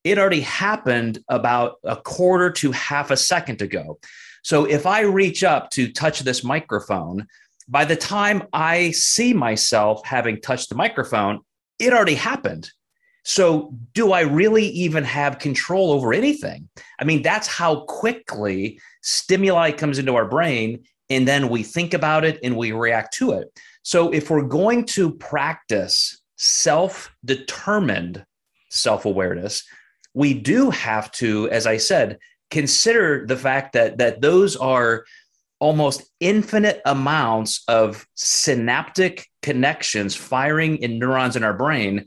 it 0.04 0.18
already 0.18 0.42
happened 0.42 1.20
about 1.28 1.76
a 1.84 1.96
quarter 1.96 2.50
to 2.52 2.72
half 2.72 3.12
a 3.12 3.18
second 3.18 3.62
ago. 3.62 4.00
So 4.44 4.66
if 4.66 4.86
I 4.86 5.02
reach 5.02 5.44
up 5.44 5.70
to 5.72 5.92
touch 5.92 6.22
this 6.22 6.44
microphone, 6.44 7.28
by 7.68 7.84
the 7.84 7.98
time 7.98 8.44
I 8.54 8.92
see 8.92 9.34
myself 9.34 10.06
having 10.06 10.40
touched 10.40 10.70
the 10.70 10.76
microphone, 10.76 11.42
it 11.80 11.92
already 11.92 12.16
happened. 12.16 12.72
So, 13.26 13.74
do 13.94 14.14
I 14.14 14.22
really 14.22 14.68
even 14.68 15.04
have 15.04 15.38
control 15.38 15.92
over 15.92 16.14
anything? 16.14 16.70
I 16.98 17.04
mean, 17.04 17.24
that's 17.24 17.46
how 17.46 17.82
quickly 17.82 18.80
stimuli 19.02 19.72
comes 19.74 20.00
into 20.00 20.16
our 20.16 20.26
brain, 20.30 20.86
and 21.10 21.28
then 21.28 21.50
we 21.50 21.62
think 21.62 21.94
about 21.94 22.24
it 22.24 22.40
and 22.42 22.56
we 22.56 22.72
react 22.72 23.14
to 23.16 23.34
it. 23.34 23.50
So, 23.84 24.14
if 24.14 24.30
we're 24.30 24.44
going 24.44 24.86
to 24.86 25.12
practice 25.12 26.22
self 26.38 27.14
determined 27.26 28.26
self 28.70 29.06
awareness, 29.06 29.64
we 30.14 30.34
do 30.34 30.70
have 30.70 31.12
to, 31.14 31.50
as 31.50 31.68
I 31.68 31.78
said, 31.78 32.18
consider 32.50 33.26
the 33.26 33.38
fact 33.38 33.74
that, 33.74 33.98
that 33.98 34.22
those 34.22 34.56
are 34.56 35.06
almost 35.60 36.04
infinite 36.20 36.82
amounts 36.86 37.64
of 37.68 38.06
synaptic 38.16 39.28
connections 39.42 40.16
firing 40.16 40.78
in 40.78 41.00
neurons 41.00 41.36
in 41.36 41.44
our 41.44 41.54
brain 41.54 42.06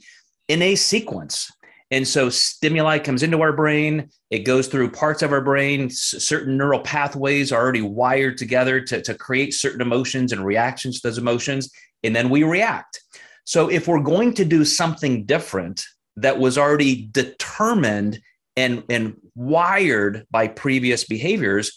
in 0.48 0.62
a 0.62 0.74
sequence. 0.74 1.50
And 1.92 2.06
so 2.06 2.30
stimuli 2.30 3.00
comes 3.00 3.24
into 3.24 3.40
our 3.42 3.52
brain, 3.52 4.10
it 4.30 4.40
goes 4.40 4.68
through 4.68 4.92
parts 4.92 5.22
of 5.22 5.32
our 5.32 5.40
brain. 5.40 5.90
Certain 5.90 6.56
neural 6.56 6.80
pathways 6.80 7.50
are 7.50 7.60
already 7.60 7.82
wired 7.82 8.38
together 8.38 8.80
to, 8.82 9.02
to 9.02 9.14
create 9.14 9.54
certain 9.54 9.80
emotions 9.80 10.30
and 10.30 10.44
reactions 10.44 11.00
to 11.00 11.08
those 11.08 11.18
emotions. 11.18 11.70
And 12.04 12.14
then 12.14 12.30
we 12.30 12.44
react. 12.44 13.00
So 13.44 13.68
if 13.68 13.88
we're 13.88 14.02
going 14.02 14.34
to 14.34 14.44
do 14.44 14.64
something 14.64 15.24
different 15.24 15.84
that 16.16 16.38
was 16.38 16.58
already 16.58 17.08
determined 17.10 18.20
and, 18.56 18.82
and 18.88 19.16
wired 19.34 20.26
by 20.30 20.48
previous 20.48 21.04
behaviors, 21.04 21.76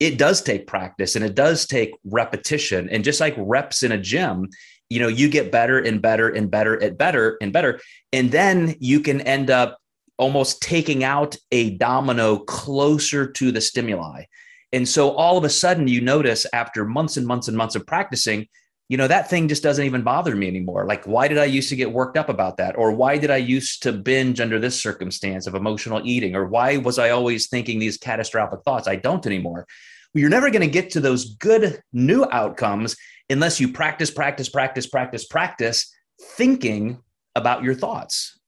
it 0.00 0.18
does 0.18 0.42
take 0.42 0.66
practice 0.66 1.16
and 1.16 1.24
it 1.24 1.34
does 1.34 1.66
take 1.66 1.92
repetition. 2.04 2.88
And 2.88 3.04
just 3.04 3.20
like 3.20 3.34
reps 3.36 3.82
in 3.82 3.92
a 3.92 3.98
gym, 3.98 4.48
you 4.90 5.00
know, 5.00 5.08
you 5.08 5.28
get 5.28 5.52
better 5.52 5.78
and 5.78 6.00
better 6.00 6.28
and 6.28 6.50
better 6.50 6.82
at 6.82 6.96
better 6.96 7.36
and 7.40 7.52
better. 7.52 7.80
And 8.12 8.30
then 8.30 8.76
you 8.78 9.00
can 9.00 9.20
end 9.22 9.50
up 9.50 9.78
almost 10.18 10.62
taking 10.62 11.04
out 11.04 11.36
a 11.52 11.70
domino 11.76 12.38
closer 12.38 13.26
to 13.26 13.52
the 13.52 13.60
stimuli. 13.60 14.24
And 14.72 14.86
so 14.88 15.10
all 15.10 15.38
of 15.38 15.44
a 15.44 15.50
sudden 15.50 15.88
you 15.88 16.00
notice 16.00 16.46
after 16.52 16.84
months 16.84 17.16
and 17.16 17.26
months 17.26 17.48
and 17.48 17.56
months 17.56 17.74
of 17.74 17.86
practicing, 17.86 18.48
you 18.88 18.96
know, 18.96 19.06
that 19.06 19.28
thing 19.28 19.48
just 19.48 19.62
doesn't 19.62 19.84
even 19.84 20.02
bother 20.02 20.34
me 20.34 20.48
anymore. 20.48 20.86
Like, 20.86 21.04
why 21.04 21.28
did 21.28 21.36
I 21.36 21.44
used 21.44 21.68
to 21.68 21.76
get 21.76 21.92
worked 21.92 22.16
up 22.16 22.30
about 22.30 22.56
that? 22.56 22.76
Or 22.78 22.90
why 22.92 23.18
did 23.18 23.30
I 23.30 23.36
used 23.36 23.82
to 23.82 23.92
binge 23.92 24.40
under 24.40 24.58
this 24.58 24.80
circumstance 24.80 25.46
of 25.46 25.54
emotional 25.54 26.00
eating? 26.04 26.34
Or 26.34 26.46
why 26.46 26.78
was 26.78 26.98
I 26.98 27.10
always 27.10 27.48
thinking 27.48 27.78
these 27.78 27.98
catastrophic 27.98 28.62
thoughts? 28.64 28.88
I 28.88 28.96
don't 28.96 29.26
anymore. 29.26 29.66
Well, 30.14 30.22
you're 30.22 30.30
never 30.30 30.50
going 30.50 30.62
to 30.62 30.68
get 30.68 30.90
to 30.90 31.00
those 31.00 31.34
good 31.34 31.82
new 31.92 32.24
outcomes 32.32 32.96
unless 33.28 33.60
you 33.60 33.72
practice, 33.72 34.10
practice, 34.10 34.48
practice, 34.48 34.86
practice, 34.86 35.26
practice 35.26 35.94
thinking 36.20 37.02
about 37.34 37.62
your 37.62 37.74
thoughts. 37.74 38.40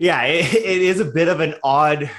Yeah, 0.00 0.20
it, 0.24 0.52
it 0.52 0.82
is 0.82 0.98
a 0.98 1.04
bit 1.04 1.28
of 1.28 1.38
an 1.38 1.54
odd 1.62 2.10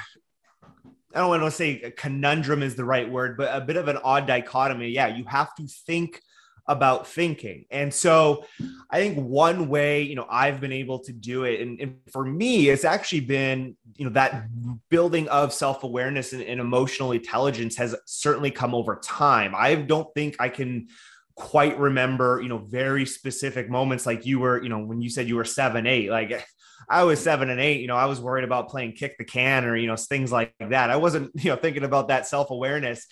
I 1.14 1.20
don't 1.20 1.30
want 1.30 1.44
to 1.44 1.52
say 1.52 1.94
conundrum 1.96 2.62
is 2.62 2.76
the 2.76 2.84
right 2.84 3.10
word, 3.10 3.38
but 3.38 3.56
a 3.56 3.62
bit 3.62 3.78
of 3.78 3.88
an 3.88 3.96
odd 4.04 4.28
dichotomy. 4.28 4.90
Yeah, 4.90 5.08
you 5.08 5.24
have 5.24 5.56
to 5.56 5.66
think 5.88 6.22
about 6.68 7.08
thinking. 7.08 7.66
And 7.70 7.94
so 7.94 8.46
I 8.90 9.00
think 9.00 9.18
one 9.18 9.68
way, 9.68 10.02
you 10.02 10.16
know, 10.16 10.26
I've 10.30 10.60
been 10.60 10.72
able 10.72 11.00
to 11.00 11.14
do 11.14 11.44
it, 11.44 11.62
and, 11.62 11.80
and 11.80 11.96
for 12.12 12.26
me, 12.26 12.70
it's 12.70 12.86
actually 12.86 13.22
been, 13.22 13.76
you 13.96 14.06
know, 14.06 14.12
that 14.14 14.46
building 14.90 15.28
of 15.30 15.54
self 15.54 15.84
awareness 15.84 16.34
and, 16.34 16.42
and 16.42 16.60
emotional 16.60 17.12
intelligence 17.12 17.76
has 17.78 17.96
certainly 18.06 18.52
come 18.52 18.74
over 18.74 18.96
time. 19.04 19.54
I 19.56 19.76
don't 19.76 20.12
think 20.14 20.36
I 20.40 20.50
can 20.50 20.88
quite 21.36 21.78
remember, 21.78 22.40
you 22.42 22.50
know, 22.50 22.58
very 22.58 23.06
specific 23.06 23.70
moments 23.70 24.06
like 24.06 24.26
you 24.26 24.40
were, 24.40 24.62
you 24.64 24.70
know, 24.70 24.80
when 24.80 25.02
you 25.02 25.10
said 25.10 25.28
you 25.28 25.36
were 25.36 25.46
seven, 25.46 25.86
eight, 25.86 26.10
like 26.10 26.46
I 26.90 27.04
was 27.04 27.20
seven 27.20 27.50
and 27.50 27.60
eight, 27.60 27.82
you 27.82 27.88
know, 27.88 27.98
I 27.98 28.06
was 28.06 28.22
worried 28.22 28.46
about 28.46 28.70
playing 28.70 28.94
kick 28.94 29.18
the 29.18 29.26
can 29.26 29.66
or, 29.66 29.76
you 29.76 29.88
know, 29.88 29.98
things 29.98 30.32
like 30.32 30.54
that. 30.60 30.90
I 30.90 30.96
wasn't, 30.96 31.32
you 31.44 31.52
know, 31.52 31.58
thinking 31.58 31.84
about 31.84 32.08
that 32.08 32.28
self 32.28 32.52
awareness. 32.52 33.06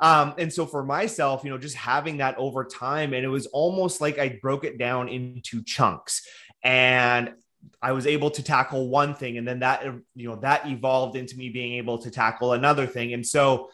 Um, 0.00 0.34
and 0.38 0.52
so 0.52 0.66
for 0.66 0.84
myself, 0.84 1.44
you 1.44 1.50
know, 1.50 1.58
just 1.58 1.76
having 1.76 2.18
that 2.18 2.36
over 2.36 2.64
time, 2.64 3.14
and 3.14 3.24
it 3.24 3.28
was 3.28 3.46
almost 3.46 4.00
like 4.00 4.18
I 4.18 4.38
broke 4.40 4.64
it 4.64 4.78
down 4.78 5.08
into 5.08 5.62
chunks. 5.62 6.26
And 6.62 7.32
I 7.80 7.92
was 7.92 8.06
able 8.06 8.30
to 8.30 8.42
tackle 8.42 8.88
one 8.88 9.14
thing, 9.14 9.38
and 9.38 9.46
then 9.46 9.60
that, 9.60 9.84
you 10.14 10.28
know, 10.28 10.36
that 10.36 10.66
evolved 10.66 11.16
into 11.16 11.36
me 11.36 11.48
being 11.48 11.74
able 11.74 11.98
to 11.98 12.10
tackle 12.10 12.52
another 12.52 12.86
thing. 12.86 13.12
And 13.14 13.26
so 13.26 13.70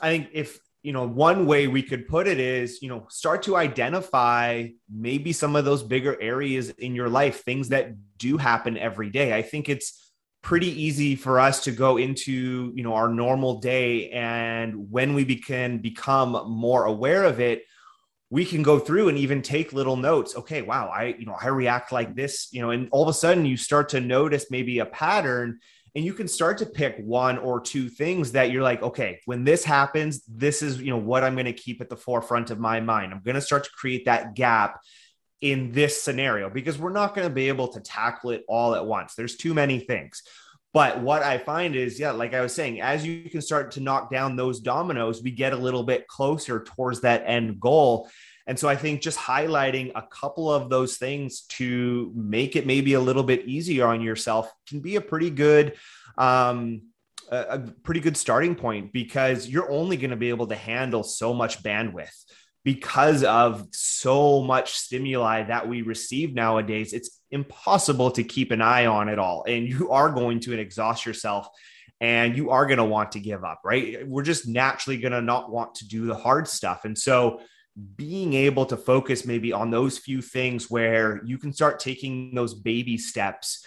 I 0.00 0.08
think 0.10 0.28
if 0.32 0.58
you 0.82 0.92
know, 0.92 1.06
one 1.06 1.46
way 1.46 1.68
we 1.68 1.82
could 1.82 2.08
put 2.08 2.26
it 2.26 2.40
is, 2.40 2.80
you 2.80 2.88
know, 2.88 3.06
start 3.10 3.42
to 3.42 3.56
identify 3.56 4.66
maybe 4.90 5.32
some 5.32 5.54
of 5.54 5.64
those 5.64 5.82
bigger 5.82 6.16
areas 6.20 6.70
in 6.70 6.94
your 6.94 7.08
life, 7.08 7.42
things 7.44 7.68
that 7.68 7.94
do 8.16 8.38
happen 8.38 8.78
every 8.78 9.10
day. 9.10 9.36
I 9.36 9.42
think 9.42 9.68
it's 9.68 10.09
pretty 10.42 10.82
easy 10.82 11.16
for 11.16 11.38
us 11.38 11.64
to 11.64 11.70
go 11.70 11.96
into 11.96 12.72
you 12.74 12.82
know 12.82 12.94
our 12.94 13.08
normal 13.08 13.60
day. 13.60 14.10
And 14.10 14.90
when 14.90 15.14
we 15.14 15.36
can 15.36 15.78
become 15.78 16.32
more 16.50 16.84
aware 16.84 17.24
of 17.24 17.40
it 17.40 17.64
we 18.30 18.44
can 18.44 18.62
go 18.62 18.78
through 18.78 19.08
and 19.08 19.18
even 19.18 19.42
take 19.42 19.72
little 19.72 19.96
notes. 19.96 20.36
Okay 20.36 20.62
wow 20.62 20.88
i 20.88 21.14
you 21.18 21.26
know 21.26 21.36
i 21.40 21.48
react 21.48 21.92
like 21.92 22.14
this 22.14 22.48
you 22.52 22.62
know 22.62 22.70
and 22.70 22.88
all 22.92 23.02
of 23.02 23.08
a 23.08 23.12
sudden 23.12 23.44
you 23.44 23.56
start 23.56 23.88
to 23.90 24.00
notice 24.00 24.46
maybe 24.50 24.78
a 24.78 24.86
pattern 24.86 25.58
and 25.96 26.04
you 26.04 26.14
can 26.14 26.28
start 26.28 26.58
to 26.58 26.66
pick 26.66 26.96
one 26.98 27.36
or 27.38 27.60
two 27.60 27.88
things 27.88 28.32
that 28.32 28.50
you're 28.50 28.62
like 28.62 28.82
okay 28.82 29.20
when 29.24 29.44
this 29.44 29.64
happens 29.64 30.22
this 30.28 30.62
is 30.62 30.80
you 30.80 30.90
know 30.90 30.96
what 30.96 31.24
i'm 31.24 31.34
going 31.34 31.46
to 31.46 31.52
keep 31.52 31.80
at 31.80 31.88
the 31.88 31.96
forefront 31.96 32.50
of 32.50 32.58
my 32.58 32.80
mind. 32.80 33.12
I'm 33.12 33.22
going 33.22 33.34
to 33.34 33.40
start 33.40 33.64
to 33.64 33.70
create 33.70 34.04
that 34.04 34.34
gap 34.34 34.80
in 35.40 35.72
this 35.72 36.02
scenario 36.02 36.50
because 36.50 36.78
we're 36.78 36.92
not 36.92 37.14
going 37.14 37.26
to 37.26 37.34
be 37.34 37.48
able 37.48 37.68
to 37.68 37.80
tackle 37.80 38.30
it 38.30 38.44
all 38.48 38.74
at 38.74 38.84
once. 38.84 39.14
There's 39.14 39.36
too 39.36 39.54
many 39.54 39.78
things. 39.78 40.22
But 40.72 41.00
what 41.00 41.22
I 41.22 41.38
find 41.38 41.74
is, 41.74 41.98
yeah, 41.98 42.12
like 42.12 42.32
I 42.32 42.42
was 42.42 42.54
saying, 42.54 42.80
as 42.80 43.04
you 43.04 43.28
can 43.28 43.42
start 43.42 43.72
to 43.72 43.80
knock 43.80 44.10
down 44.10 44.36
those 44.36 44.60
dominoes, 44.60 45.22
we 45.22 45.32
get 45.32 45.52
a 45.52 45.56
little 45.56 45.82
bit 45.82 46.06
closer 46.06 46.62
towards 46.62 47.00
that 47.00 47.24
end 47.26 47.58
goal. 47.58 48.08
And 48.46 48.58
so 48.58 48.68
I 48.68 48.76
think 48.76 49.00
just 49.00 49.18
highlighting 49.18 49.90
a 49.94 50.02
couple 50.02 50.52
of 50.52 50.70
those 50.70 50.96
things 50.96 51.42
to 51.50 52.12
make 52.14 52.54
it 52.54 52.66
maybe 52.66 52.94
a 52.94 53.00
little 53.00 53.22
bit 53.22 53.46
easier 53.46 53.86
on 53.86 54.00
yourself 54.00 54.50
can 54.68 54.80
be 54.80 54.96
a 54.96 55.00
pretty 55.00 55.30
good 55.30 55.74
um, 56.18 56.82
a, 57.30 57.58
pretty 57.58 58.00
good 58.00 58.16
starting 58.16 58.54
point 58.54 58.92
because 58.92 59.48
you're 59.48 59.70
only 59.70 59.96
going 59.96 60.10
to 60.10 60.16
be 60.16 60.30
able 60.30 60.48
to 60.48 60.56
handle 60.56 61.02
so 61.02 61.32
much 61.32 61.62
bandwidth 61.62 62.24
because 62.64 63.24
of 63.24 63.66
so 63.72 64.42
much 64.42 64.74
stimuli 64.74 65.44
that 65.44 65.68
we 65.68 65.82
receive 65.82 66.34
nowadays. 66.34 66.92
It's 66.92 67.20
impossible 67.30 68.10
to 68.12 68.24
keep 68.24 68.50
an 68.50 68.60
eye 68.60 68.86
on 68.86 69.08
it 69.08 69.18
all, 69.18 69.44
and 69.46 69.66
you 69.68 69.90
are 69.90 70.10
going 70.10 70.40
to 70.40 70.58
exhaust 70.58 71.06
yourself 71.06 71.48
and 72.02 72.34
you 72.34 72.48
are 72.50 72.64
going 72.64 72.78
to 72.78 72.84
want 72.84 73.12
to 73.12 73.20
give 73.20 73.44
up, 73.44 73.60
right? 73.62 74.08
We're 74.08 74.22
just 74.22 74.48
naturally 74.48 74.96
going 74.96 75.12
to 75.12 75.20
not 75.20 75.52
want 75.52 75.74
to 75.76 75.88
do 75.88 76.06
the 76.06 76.14
hard 76.14 76.48
stuff. 76.48 76.86
And 76.86 76.96
so 76.96 77.40
being 77.96 78.32
able 78.32 78.66
to 78.66 78.76
focus 78.76 79.26
maybe 79.26 79.52
on 79.52 79.70
those 79.70 79.98
few 79.98 80.22
things 80.22 80.70
where 80.70 81.20
you 81.24 81.38
can 81.38 81.52
start 81.52 81.78
taking 81.78 82.34
those 82.34 82.54
baby 82.54 82.98
steps 82.98 83.64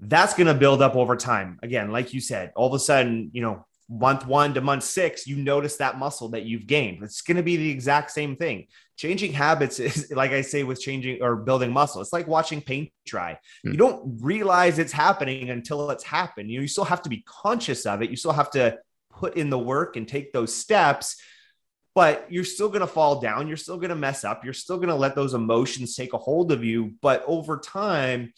that's 0.00 0.34
going 0.34 0.46
to 0.46 0.54
build 0.54 0.82
up 0.82 0.96
over 0.96 1.16
time 1.16 1.58
again 1.62 1.92
like 1.92 2.12
you 2.12 2.20
said 2.20 2.50
all 2.56 2.66
of 2.66 2.74
a 2.74 2.78
sudden 2.78 3.30
you 3.32 3.40
know 3.40 3.64
month 3.88 4.26
one 4.26 4.54
to 4.54 4.60
month 4.60 4.82
six 4.82 5.26
you 5.26 5.36
notice 5.36 5.76
that 5.76 5.98
muscle 5.98 6.28
that 6.30 6.44
you've 6.44 6.66
gained 6.66 7.02
it's 7.02 7.20
going 7.20 7.36
to 7.36 7.42
be 7.42 7.56
the 7.56 7.70
exact 7.70 8.10
same 8.10 8.36
thing 8.36 8.66
changing 8.96 9.32
habits 9.32 9.78
is 9.80 10.10
like 10.12 10.32
i 10.32 10.40
say 10.40 10.62
with 10.62 10.80
changing 10.80 11.20
or 11.22 11.36
building 11.36 11.72
muscle 11.72 12.00
it's 12.00 12.12
like 12.12 12.26
watching 12.26 12.60
paint 12.60 12.90
dry 13.04 13.38
mm. 13.66 13.72
you 13.72 13.76
don't 13.76 14.18
realize 14.22 14.78
it's 14.78 14.92
happening 14.92 15.50
until 15.50 15.90
it's 15.90 16.04
happened 16.04 16.50
you 16.50 16.58
know 16.58 16.62
you 16.62 16.68
still 16.68 16.84
have 16.84 17.02
to 17.02 17.08
be 17.08 17.22
conscious 17.26 17.86
of 17.86 18.02
it 18.02 18.10
you 18.10 18.16
still 18.16 18.32
have 18.32 18.50
to 18.50 18.76
put 19.10 19.36
in 19.36 19.50
the 19.50 19.58
work 19.58 19.96
and 19.96 20.08
take 20.08 20.32
those 20.32 20.54
steps 20.54 21.20
but 21.94 22.26
you're 22.30 22.44
still 22.44 22.68
going 22.68 22.80
to 22.80 22.86
fall 22.86 23.20
down. 23.20 23.48
You're 23.48 23.56
still 23.56 23.76
going 23.76 23.90
to 23.90 23.96
mess 23.96 24.24
up. 24.24 24.44
You're 24.44 24.54
still 24.54 24.76
going 24.76 24.88
to 24.88 24.94
let 24.94 25.14
those 25.14 25.34
emotions 25.34 25.94
take 25.94 26.14
a 26.14 26.18
hold 26.18 26.50
of 26.50 26.64
you. 26.64 26.94
But 27.02 27.22
over 27.26 27.58
time, 27.58 28.32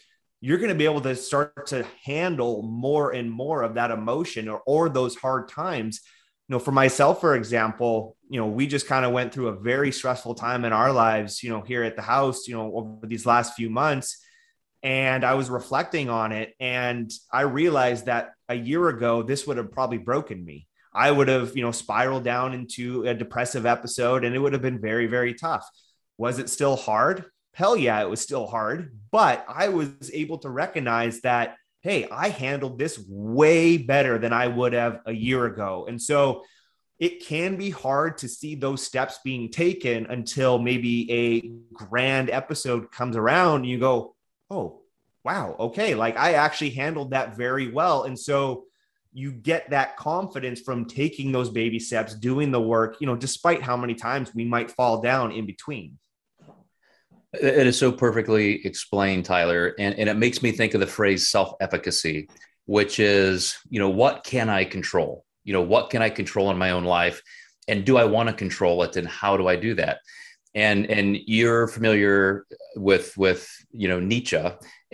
you're 0.44 0.58
going 0.58 0.68
to 0.68 0.74
be 0.74 0.84
able 0.84 1.00
to 1.00 1.16
start 1.16 1.66
to 1.68 1.86
handle 2.04 2.60
more 2.62 3.12
and 3.12 3.30
more 3.30 3.62
of 3.62 3.76
that 3.76 3.90
emotion 3.90 4.46
or, 4.46 4.60
or 4.66 4.90
those 4.90 5.16
hard 5.16 5.48
times. 5.48 6.02
You 6.48 6.52
know, 6.52 6.58
for 6.58 6.70
myself, 6.70 7.18
for 7.22 7.34
example, 7.34 8.18
you 8.28 8.38
know, 8.38 8.46
we 8.46 8.66
just 8.66 8.86
kind 8.86 9.06
of 9.06 9.12
went 9.12 9.32
through 9.32 9.48
a 9.48 9.58
very 9.58 9.90
stressful 9.90 10.34
time 10.34 10.66
in 10.66 10.72
our 10.74 10.92
lives, 10.92 11.42
you 11.42 11.48
know, 11.48 11.62
here 11.62 11.82
at 11.82 11.96
the 11.96 12.02
house, 12.02 12.46
you 12.46 12.54
know, 12.54 12.70
over 12.74 13.06
these 13.06 13.24
last 13.24 13.54
few 13.54 13.70
months. 13.70 14.22
And 14.82 15.24
I 15.24 15.32
was 15.32 15.48
reflecting 15.48 16.10
on 16.10 16.30
it 16.32 16.52
and 16.60 17.10
I 17.32 17.40
realized 17.42 18.04
that 18.04 18.32
a 18.50 18.54
year 18.54 18.90
ago, 18.90 19.22
this 19.22 19.46
would 19.46 19.56
have 19.56 19.72
probably 19.72 19.96
broken 19.96 20.44
me 20.44 20.66
I 20.94 21.10
would 21.10 21.28
have, 21.28 21.56
you 21.56 21.62
know, 21.64 21.72
spiraled 21.72 22.22
down 22.22 22.54
into 22.54 23.04
a 23.04 23.14
depressive 23.14 23.66
episode 23.66 24.24
and 24.24 24.34
it 24.34 24.38
would 24.38 24.52
have 24.52 24.62
been 24.62 24.80
very, 24.80 25.06
very 25.06 25.34
tough. 25.34 25.68
Was 26.18 26.38
it 26.38 26.48
still 26.48 26.76
hard? 26.76 27.24
Hell 27.54 27.76
yeah, 27.76 28.00
it 28.02 28.10
was 28.10 28.20
still 28.20 28.46
hard. 28.46 28.98
But 29.10 29.44
I 29.48 29.68
was 29.68 30.10
able 30.12 30.38
to 30.38 30.50
recognize 30.50 31.20
that, 31.20 31.56
hey, 31.80 32.08
I 32.10 32.28
handled 32.28 32.78
this 32.78 33.02
way 33.08 33.76
better 33.76 34.18
than 34.18 34.32
I 34.32 34.48
would 34.48 34.72
have 34.72 35.00
a 35.06 35.12
year 35.12 35.46
ago. 35.46 35.86
And 35.88 36.00
so 36.00 36.44
it 36.98 37.24
can 37.24 37.56
be 37.56 37.70
hard 37.70 38.18
to 38.18 38.28
see 38.28 38.54
those 38.54 38.82
steps 38.82 39.18
being 39.24 39.50
taken 39.50 40.06
until 40.06 40.58
maybe 40.58 41.10
a 41.12 41.74
grand 41.74 42.30
episode 42.30 42.90
comes 42.90 43.16
around 43.16 43.62
and 43.62 43.66
you 43.66 43.78
go, 43.78 44.14
oh, 44.50 44.82
wow, 45.24 45.56
okay, 45.58 45.94
like 45.94 46.16
I 46.16 46.34
actually 46.34 46.70
handled 46.70 47.10
that 47.10 47.36
very 47.36 47.70
well. 47.70 48.04
And 48.04 48.18
so, 48.18 48.64
you 49.16 49.30
get 49.30 49.70
that 49.70 49.96
confidence 49.96 50.60
from 50.60 50.86
taking 50.86 51.30
those 51.30 51.48
baby 51.48 51.78
steps, 51.78 52.14
doing 52.14 52.50
the 52.50 52.60
work, 52.60 52.96
you 53.00 53.06
know, 53.06 53.14
despite 53.14 53.62
how 53.62 53.76
many 53.76 53.94
times 53.94 54.34
we 54.34 54.44
might 54.44 54.72
fall 54.72 55.00
down 55.00 55.30
in 55.30 55.46
between. 55.46 55.96
It 57.40 57.66
is 57.66 57.78
so 57.78 57.92
perfectly 57.92 58.64
explained, 58.66 59.24
Tyler. 59.24 59.74
And, 59.78 59.98
and 59.98 60.08
it 60.08 60.16
makes 60.16 60.42
me 60.42 60.52
think 60.52 60.74
of 60.74 60.80
the 60.80 60.86
phrase 60.86 61.28
self 61.28 61.52
efficacy, 61.60 62.28
which 62.66 62.98
is, 63.00 63.56
you 63.68 63.78
know, 63.80 63.90
what 63.90 64.24
can 64.24 64.48
I 64.48 64.64
control? 64.64 65.24
You 65.44 65.52
know, 65.52 65.62
what 65.62 65.90
can 65.90 66.02
I 66.02 66.10
control 66.10 66.50
in 66.50 66.58
my 66.58 66.70
own 66.70 66.84
life? 66.84 67.22
And 67.68 67.84
do 67.84 67.96
I 67.96 68.04
want 68.04 68.28
to 68.28 68.34
control 68.34 68.82
it? 68.82 68.96
And 68.96 69.08
how 69.08 69.36
do 69.36 69.48
I 69.48 69.56
do 69.56 69.74
that? 69.74 69.98
And 70.54 70.86
and 70.86 71.18
you're 71.26 71.66
familiar 71.66 72.46
with 72.76 73.16
with 73.16 73.50
you 73.72 73.88
know 73.88 73.98
Nietzsche 73.98 74.40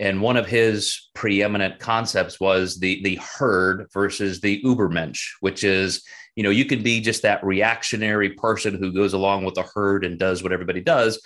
and 0.01 0.19
one 0.19 0.35
of 0.35 0.47
his 0.47 1.09
preeminent 1.13 1.77
concepts 1.77 2.39
was 2.39 2.79
the 2.79 3.03
the 3.03 3.19
herd 3.37 3.87
versus 3.93 4.41
the 4.41 4.59
Ubermensch, 4.63 5.21
which 5.41 5.63
is 5.63 6.03
you 6.35 6.41
know 6.41 6.49
you 6.49 6.65
can 6.65 6.81
be 6.81 6.99
just 6.99 7.21
that 7.21 7.43
reactionary 7.43 8.31
person 8.31 8.73
who 8.73 8.91
goes 8.91 9.13
along 9.13 9.45
with 9.45 9.53
the 9.53 9.69
herd 9.75 10.03
and 10.03 10.17
does 10.17 10.41
what 10.41 10.51
everybody 10.51 10.81
does, 10.81 11.21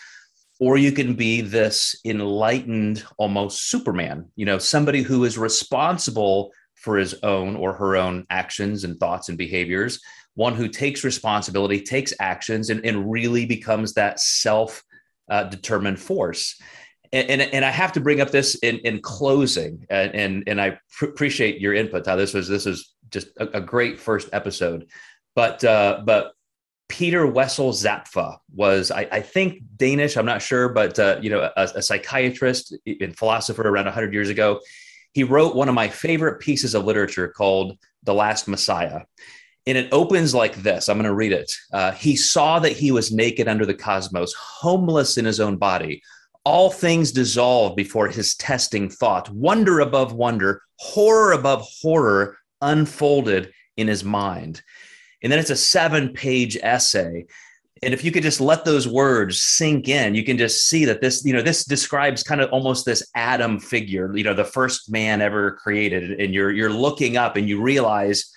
or 0.59 0.77
you 0.77 0.91
can 0.91 1.13
be 1.15 1.41
this 1.41 1.95
enlightened, 2.05 3.03
almost 3.17 3.69
Superman. 3.69 4.31
You 4.35 4.45
know, 4.45 4.57
somebody 4.57 5.01
who 5.01 5.25
is 5.25 5.37
responsible 5.37 6.51
for 6.75 6.97
his 6.97 7.15
own 7.23 7.55
or 7.55 7.73
her 7.73 7.95
own 7.95 8.25
actions 8.29 8.83
and 8.83 8.99
thoughts 8.99 9.29
and 9.29 9.37
behaviors. 9.37 9.99
One 10.35 10.53
who 10.53 10.67
takes 10.67 11.03
responsibility, 11.03 11.81
takes 11.81 12.13
actions, 12.19 12.69
and, 12.69 12.85
and 12.85 13.09
really 13.09 13.45
becomes 13.45 13.93
that 13.93 14.19
self 14.19 14.83
uh, 15.29 15.45
determined 15.45 15.99
force 15.99 16.59
and, 17.15 17.41
and, 17.41 17.53
and, 17.53 17.65
I 17.65 17.71
have 17.71 17.93
to 17.93 18.01
bring 18.01 18.19
up 18.19 18.31
this 18.31 18.55
in, 18.55 18.79
in 18.79 19.01
closing, 19.01 19.85
and 19.89 20.13
and, 20.13 20.43
and 20.47 20.61
I 20.61 20.79
pr- 20.91 21.05
appreciate 21.05 21.61
your 21.61 21.73
input. 21.73 22.03
Todd. 22.03 22.19
This 22.19 22.33
was 22.33 22.47
this 22.47 22.65
was 22.65 22.93
just 23.09 23.27
a, 23.37 23.57
a 23.57 23.61
great 23.61 23.99
first 23.99 24.29
episode, 24.33 24.89
but 25.33 25.63
uh, 25.63 26.01
but 26.05 26.33
Peter 26.87 27.25
Wessel 27.25 27.71
Zapffe 27.71 28.37
was 28.53 28.91
I, 28.91 29.07
I 29.11 29.21
think 29.21 29.63
Danish. 29.75 30.17
I'm 30.17 30.25
not 30.25 30.41
sure, 30.41 30.69
but 30.69 30.97
uh, 30.99 31.19
you 31.21 31.29
know 31.29 31.49
a, 31.55 31.63
a 31.75 31.81
psychiatrist 31.81 32.75
and 32.85 33.17
philosopher 33.17 33.67
around 33.67 33.85
100 33.85 34.13
years 34.13 34.29
ago. 34.29 34.59
He 35.13 35.23
wrote 35.23 35.55
one 35.55 35.69
of 35.69 35.75
my 35.75 35.87
favorite 35.87 36.39
pieces 36.39 36.75
of 36.75 36.85
literature 36.85 37.27
called 37.27 37.77
"The 38.03 38.13
Last 38.13 38.47
Messiah." 38.47 39.01
And 39.67 39.79
it 39.79 39.91
opens 39.91 40.35
like 40.35 40.55
this. 40.57 40.87
I'm 40.87 40.97
going 40.97 41.05
to 41.05 41.13
read 41.15 41.31
it. 41.31 41.51
Uh, 41.73 41.91
he 41.91 42.15
saw 42.15 42.59
that 42.59 42.73
he 42.73 42.91
was 42.91 43.11
naked 43.11 43.47
under 43.47 43.65
the 43.65 43.73
cosmos, 43.73 44.31
homeless 44.33 45.17
in 45.17 45.25
his 45.25 45.39
own 45.39 45.57
body, 45.57 46.03
all 46.43 46.69
things 46.69 47.11
dissolved 47.11 47.75
before 47.75 48.07
his 48.07 48.35
testing 48.35 48.89
thought, 48.89 49.29
wonder 49.31 49.79
above 49.79 50.13
wonder, 50.13 50.61
horror 50.77 51.31
above 51.31 51.67
horror 51.81 52.37
unfolded 52.61 53.51
in 53.75 53.87
his 53.87 54.03
mind. 54.03 54.61
And 55.25 55.31
then 55.31 55.39
it's 55.39 55.49
a 55.49 55.55
seven 55.55 56.09
page 56.13 56.55
essay. 56.61 57.25
And 57.81 57.95
if 57.95 58.03
you 58.03 58.11
could 58.11 58.21
just 58.21 58.39
let 58.39 58.63
those 58.63 58.87
words 58.87 59.41
sink 59.41 59.89
in, 59.89 60.13
you 60.13 60.23
can 60.23 60.37
just 60.37 60.69
see 60.69 60.85
that 60.85 61.01
this, 61.01 61.25
you 61.25 61.33
know, 61.33 61.41
this 61.41 61.65
describes 61.65 62.21
kind 62.21 62.41
of 62.41 62.51
almost 62.51 62.85
this 62.85 63.09
Adam 63.15 63.59
figure, 63.59 64.15
you 64.15 64.23
know, 64.23 64.35
the 64.35 64.45
first 64.45 64.91
man 64.91 65.21
ever 65.21 65.53
created. 65.53 66.21
And 66.21 66.31
you're 66.31 66.51
you're 66.51 66.69
looking 66.69 67.17
up 67.17 67.37
and 67.37 67.49
you 67.49 67.59
realize 67.59 68.31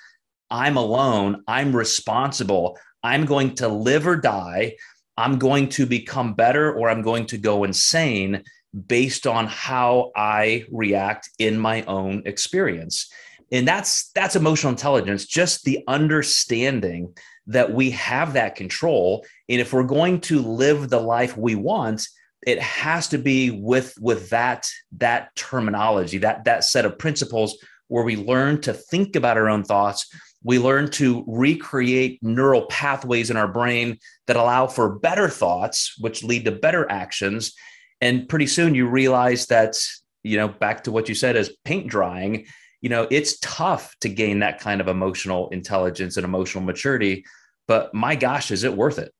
I'm 0.50 0.78
alone, 0.78 1.44
I'm 1.46 1.76
responsible, 1.76 2.78
I'm 3.02 3.26
going 3.26 3.54
to 3.56 3.68
live 3.68 4.06
or 4.06 4.16
die. 4.16 4.76
I'm 5.18 5.38
going 5.38 5.68
to 5.70 5.84
become 5.84 6.32
better 6.32 6.72
or 6.72 6.88
I'm 6.88 7.02
going 7.02 7.26
to 7.26 7.36
go 7.36 7.64
insane 7.64 8.44
based 8.86 9.26
on 9.26 9.46
how 9.46 10.10
I 10.16 10.64
react 10.72 11.28
in 11.38 11.58
my 11.58 11.82
own 11.82 12.22
experience. 12.24 13.12
And 13.50 13.66
that's 13.66 14.10
that's 14.14 14.36
emotional 14.36 14.72
intelligence, 14.72 15.26
just 15.26 15.64
the 15.64 15.82
understanding 15.88 17.16
that 17.46 17.72
we 17.72 17.90
have 17.90 18.34
that 18.34 18.56
control. 18.56 19.24
And 19.48 19.60
if 19.60 19.72
we're 19.72 19.84
going 19.84 20.20
to 20.22 20.40
live 20.40 20.90
the 20.90 21.00
life 21.00 21.36
we 21.36 21.54
want, 21.54 22.06
it 22.46 22.60
has 22.60 23.08
to 23.08 23.18
be 23.18 23.50
with 23.50 23.94
with 24.00 24.30
that 24.30 24.68
that 24.98 25.34
terminology, 25.34 26.18
that 26.18 26.44
that 26.44 26.64
set 26.64 26.84
of 26.84 26.98
principles 26.98 27.58
where 27.88 28.04
we 28.04 28.16
learn 28.16 28.60
to 28.60 28.74
think 28.74 29.16
about 29.16 29.36
our 29.36 29.48
own 29.48 29.64
thoughts. 29.64 30.06
We 30.44 30.58
learn 30.58 30.90
to 30.92 31.24
recreate 31.26 32.22
neural 32.22 32.66
pathways 32.66 33.30
in 33.30 33.36
our 33.36 33.48
brain 33.48 33.98
that 34.26 34.36
allow 34.36 34.68
for 34.68 34.98
better 34.98 35.28
thoughts, 35.28 35.96
which 35.98 36.22
lead 36.22 36.44
to 36.44 36.52
better 36.52 36.88
actions. 36.90 37.54
And 38.00 38.28
pretty 38.28 38.46
soon 38.46 38.74
you 38.74 38.86
realize 38.86 39.46
that, 39.46 39.76
you 40.22 40.36
know, 40.36 40.48
back 40.48 40.84
to 40.84 40.92
what 40.92 41.08
you 41.08 41.14
said 41.16 41.34
as 41.36 41.50
paint 41.64 41.88
drying, 41.88 42.46
you 42.80 42.88
know, 42.88 43.06
it's 43.10 43.38
tough 43.40 43.96
to 44.00 44.08
gain 44.08 44.40
that 44.40 44.60
kind 44.60 44.80
of 44.80 44.88
emotional 44.88 45.48
intelligence 45.48 46.16
and 46.16 46.24
emotional 46.24 46.62
maturity. 46.62 47.24
But 47.66 47.92
my 47.92 48.14
gosh, 48.14 48.50
is 48.50 48.64
it 48.64 48.74
worth 48.74 48.98
it? 48.98 49.12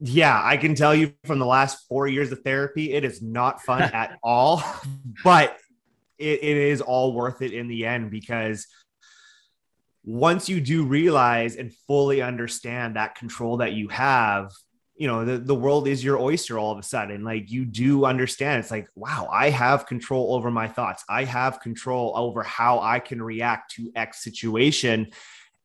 Yeah, 0.00 0.38
I 0.42 0.56
can 0.56 0.74
tell 0.74 0.94
you 0.94 1.14
from 1.24 1.38
the 1.38 1.46
last 1.46 1.86
four 1.88 2.06
years 2.06 2.30
of 2.32 2.40
therapy, 2.42 2.92
it 2.92 3.04
is 3.04 3.22
not 3.22 3.62
fun 3.62 3.82
at 3.94 4.18
all, 4.22 4.62
but 5.22 5.56
it, 6.18 6.42
it 6.42 6.56
is 6.56 6.80
all 6.80 7.12
worth 7.12 7.42
it 7.42 7.52
in 7.52 7.68
the 7.68 7.86
end 7.86 8.10
because 8.10 8.66
once 10.04 10.48
you 10.48 10.60
do 10.60 10.84
realize 10.84 11.56
and 11.56 11.72
fully 11.86 12.20
understand 12.20 12.96
that 12.96 13.14
control 13.14 13.58
that 13.58 13.72
you 13.72 13.88
have, 13.88 14.52
you 14.96 15.08
know 15.08 15.24
the, 15.24 15.38
the 15.38 15.54
world 15.54 15.88
is 15.88 16.04
your 16.04 16.18
oyster 16.18 16.58
all 16.58 16.72
of 16.72 16.78
a 16.78 16.82
sudden 16.82 17.24
like 17.24 17.50
you 17.50 17.64
do 17.64 18.04
understand 18.04 18.60
it's 18.60 18.70
like 18.70 18.88
wow 18.94 19.28
i 19.30 19.50
have 19.50 19.86
control 19.86 20.34
over 20.34 20.50
my 20.50 20.68
thoughts. 20.68 21.04
I 21.08 21.24
have 21.24 21.60
control 21.60 22.12
over 22.16 22.42
how 22.42 22.80
i 22.80 22.98
can 22.98 23.22
react 23.22 23.74
to 23.74 23.90
x 23.94 24.22
situation. 24.22 25.08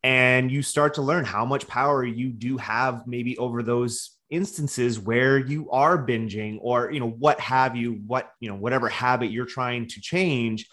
And 0.01 0.49
you 0.49 0.61
start 0.61 0.93
to 0.93 1.01
learn 1.01 1.25
how 1.25 1.43
much 1.43 1.67
power 1.67 2.05
you 2.05 2.29
do 2.29 2.55
have 2.55 3.05
maybe 3.05 3.37
over 3.37 3.61
those 3.61 4.11
instances 4.29 4.97
where 4.97 5.37
you 5.37 5.69
are 5.71 5.97
binging 5.97 6.57
or 6.61 6.91
you 6.91 6.99
know 6.99 7.09
what 7.09 7.39
have 7.39 7.75
you 7.75 7.99
what 8.05 8.31
you 8.39 8.47
know 8.47 8.55
whatever 8.55 8.87
habit 8.87 9.31
you're 9.31 9.45
trying 9.45 9.87
to 9.87 9.99
change 9.99 10.69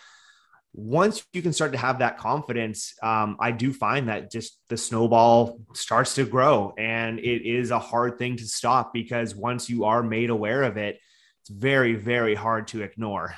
once 0.77 1.25
you 1.33 1.41
can 1.41 1.55
start 1.55 1.73
to 1.73 1.79
have 1.79 2.01
that 2.01 2.19
confidence, 2.19 2.93
um, 3.03 3.37
I 3.41 3.51
do 3.51 3.73
find 3.73 4.09
that 4.09 4.31
just 4.31 4.59
the 4.69 4.77
snowball 4.77 5.59
starts 5.75 6.15
to 6.17 6.27
grow. 6.27 6.75
And 6.77 7.19
it 7.19 7.49
is 7.49 7.71
a 7.71 7.79
hard 7.79 8.19
thing 8.19 8.37
to 8.37 8.47
stop 8.47 8.93
because 8.93 9.35
once 9.35 9.71
you 9.71 9.87
are 9.87 10.03
made 10.03 10.29
aware 10.29 10.63
of 10.63 10.77
it, 10.77 10.99
it's 11.41 11.51
very, 11.51 11.95
very 11.95 12.35
hard 12.35 12.69
to 12.69 12.83
ignore. 12.83 13.35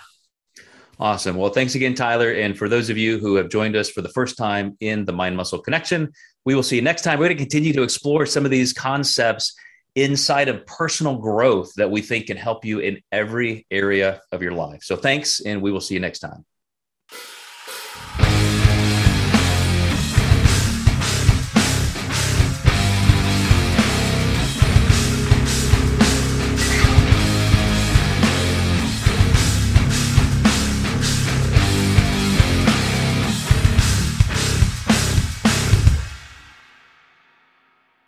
Awesome. 0.99 1.37
Well, 1.37 1.51
thanks 1.51 1.77
again, 1.77 1.95
Tyler. 1.95 2.33
And 2.33 2.59
for 2.59 2.69
those 2.69 2.91
of 2.91 2.99
you 2.99 3.19
who 3.19 3.37
have 3.37 3.51
joined 3.51 3.77
us 3.77 3.89
for 3.89 4.03
the 4.03 4.09
first 4.09 4.37
time 4.37 4.77
in 4.81 5.05
the 5.05 5.13
Mind 5.13 5.37
Muscle 5.37 5.61
Connection, 5.61 6.13
we 6.45 6.57
will 6.57 6.65
see 6.65 6.75
you 6.75 6.83
next 6.83 7.03
time. 7.03 7.21
We're 7.21 7.27
going 7.27 7.37
to 7.37 7.45
continue 7.45 7.73
to 7.75 7.83
explore 7.83 8.27
some 8.27 8.45
of 8.45 8.51
these 8.51 8.73
concepts 8.73 9.55
inside 9.95 10.49
of 10.49 10.67
personal 10.67 11.19
growth 11.19 11.73
that 11.77 11.91
we 11.91 12.03
think 12.03 12.27
can 12.27 12.37
help 12.37 12.65
you 12.65 12.81
in 12.81 13.01
every 13.13 13.65
area 13.71 14.21
of 14.33 14.43
your 14.43 14.53
life. 14.53 14.83
So 14.83 14.97
thanks, 14.97 15.41
and 15.41 15.63
we 15.63 15.71
will 15.71 15.81
see 15.81 15.95
you 15.95 16.01
next 16.01 16.19
time. 16.19 16.45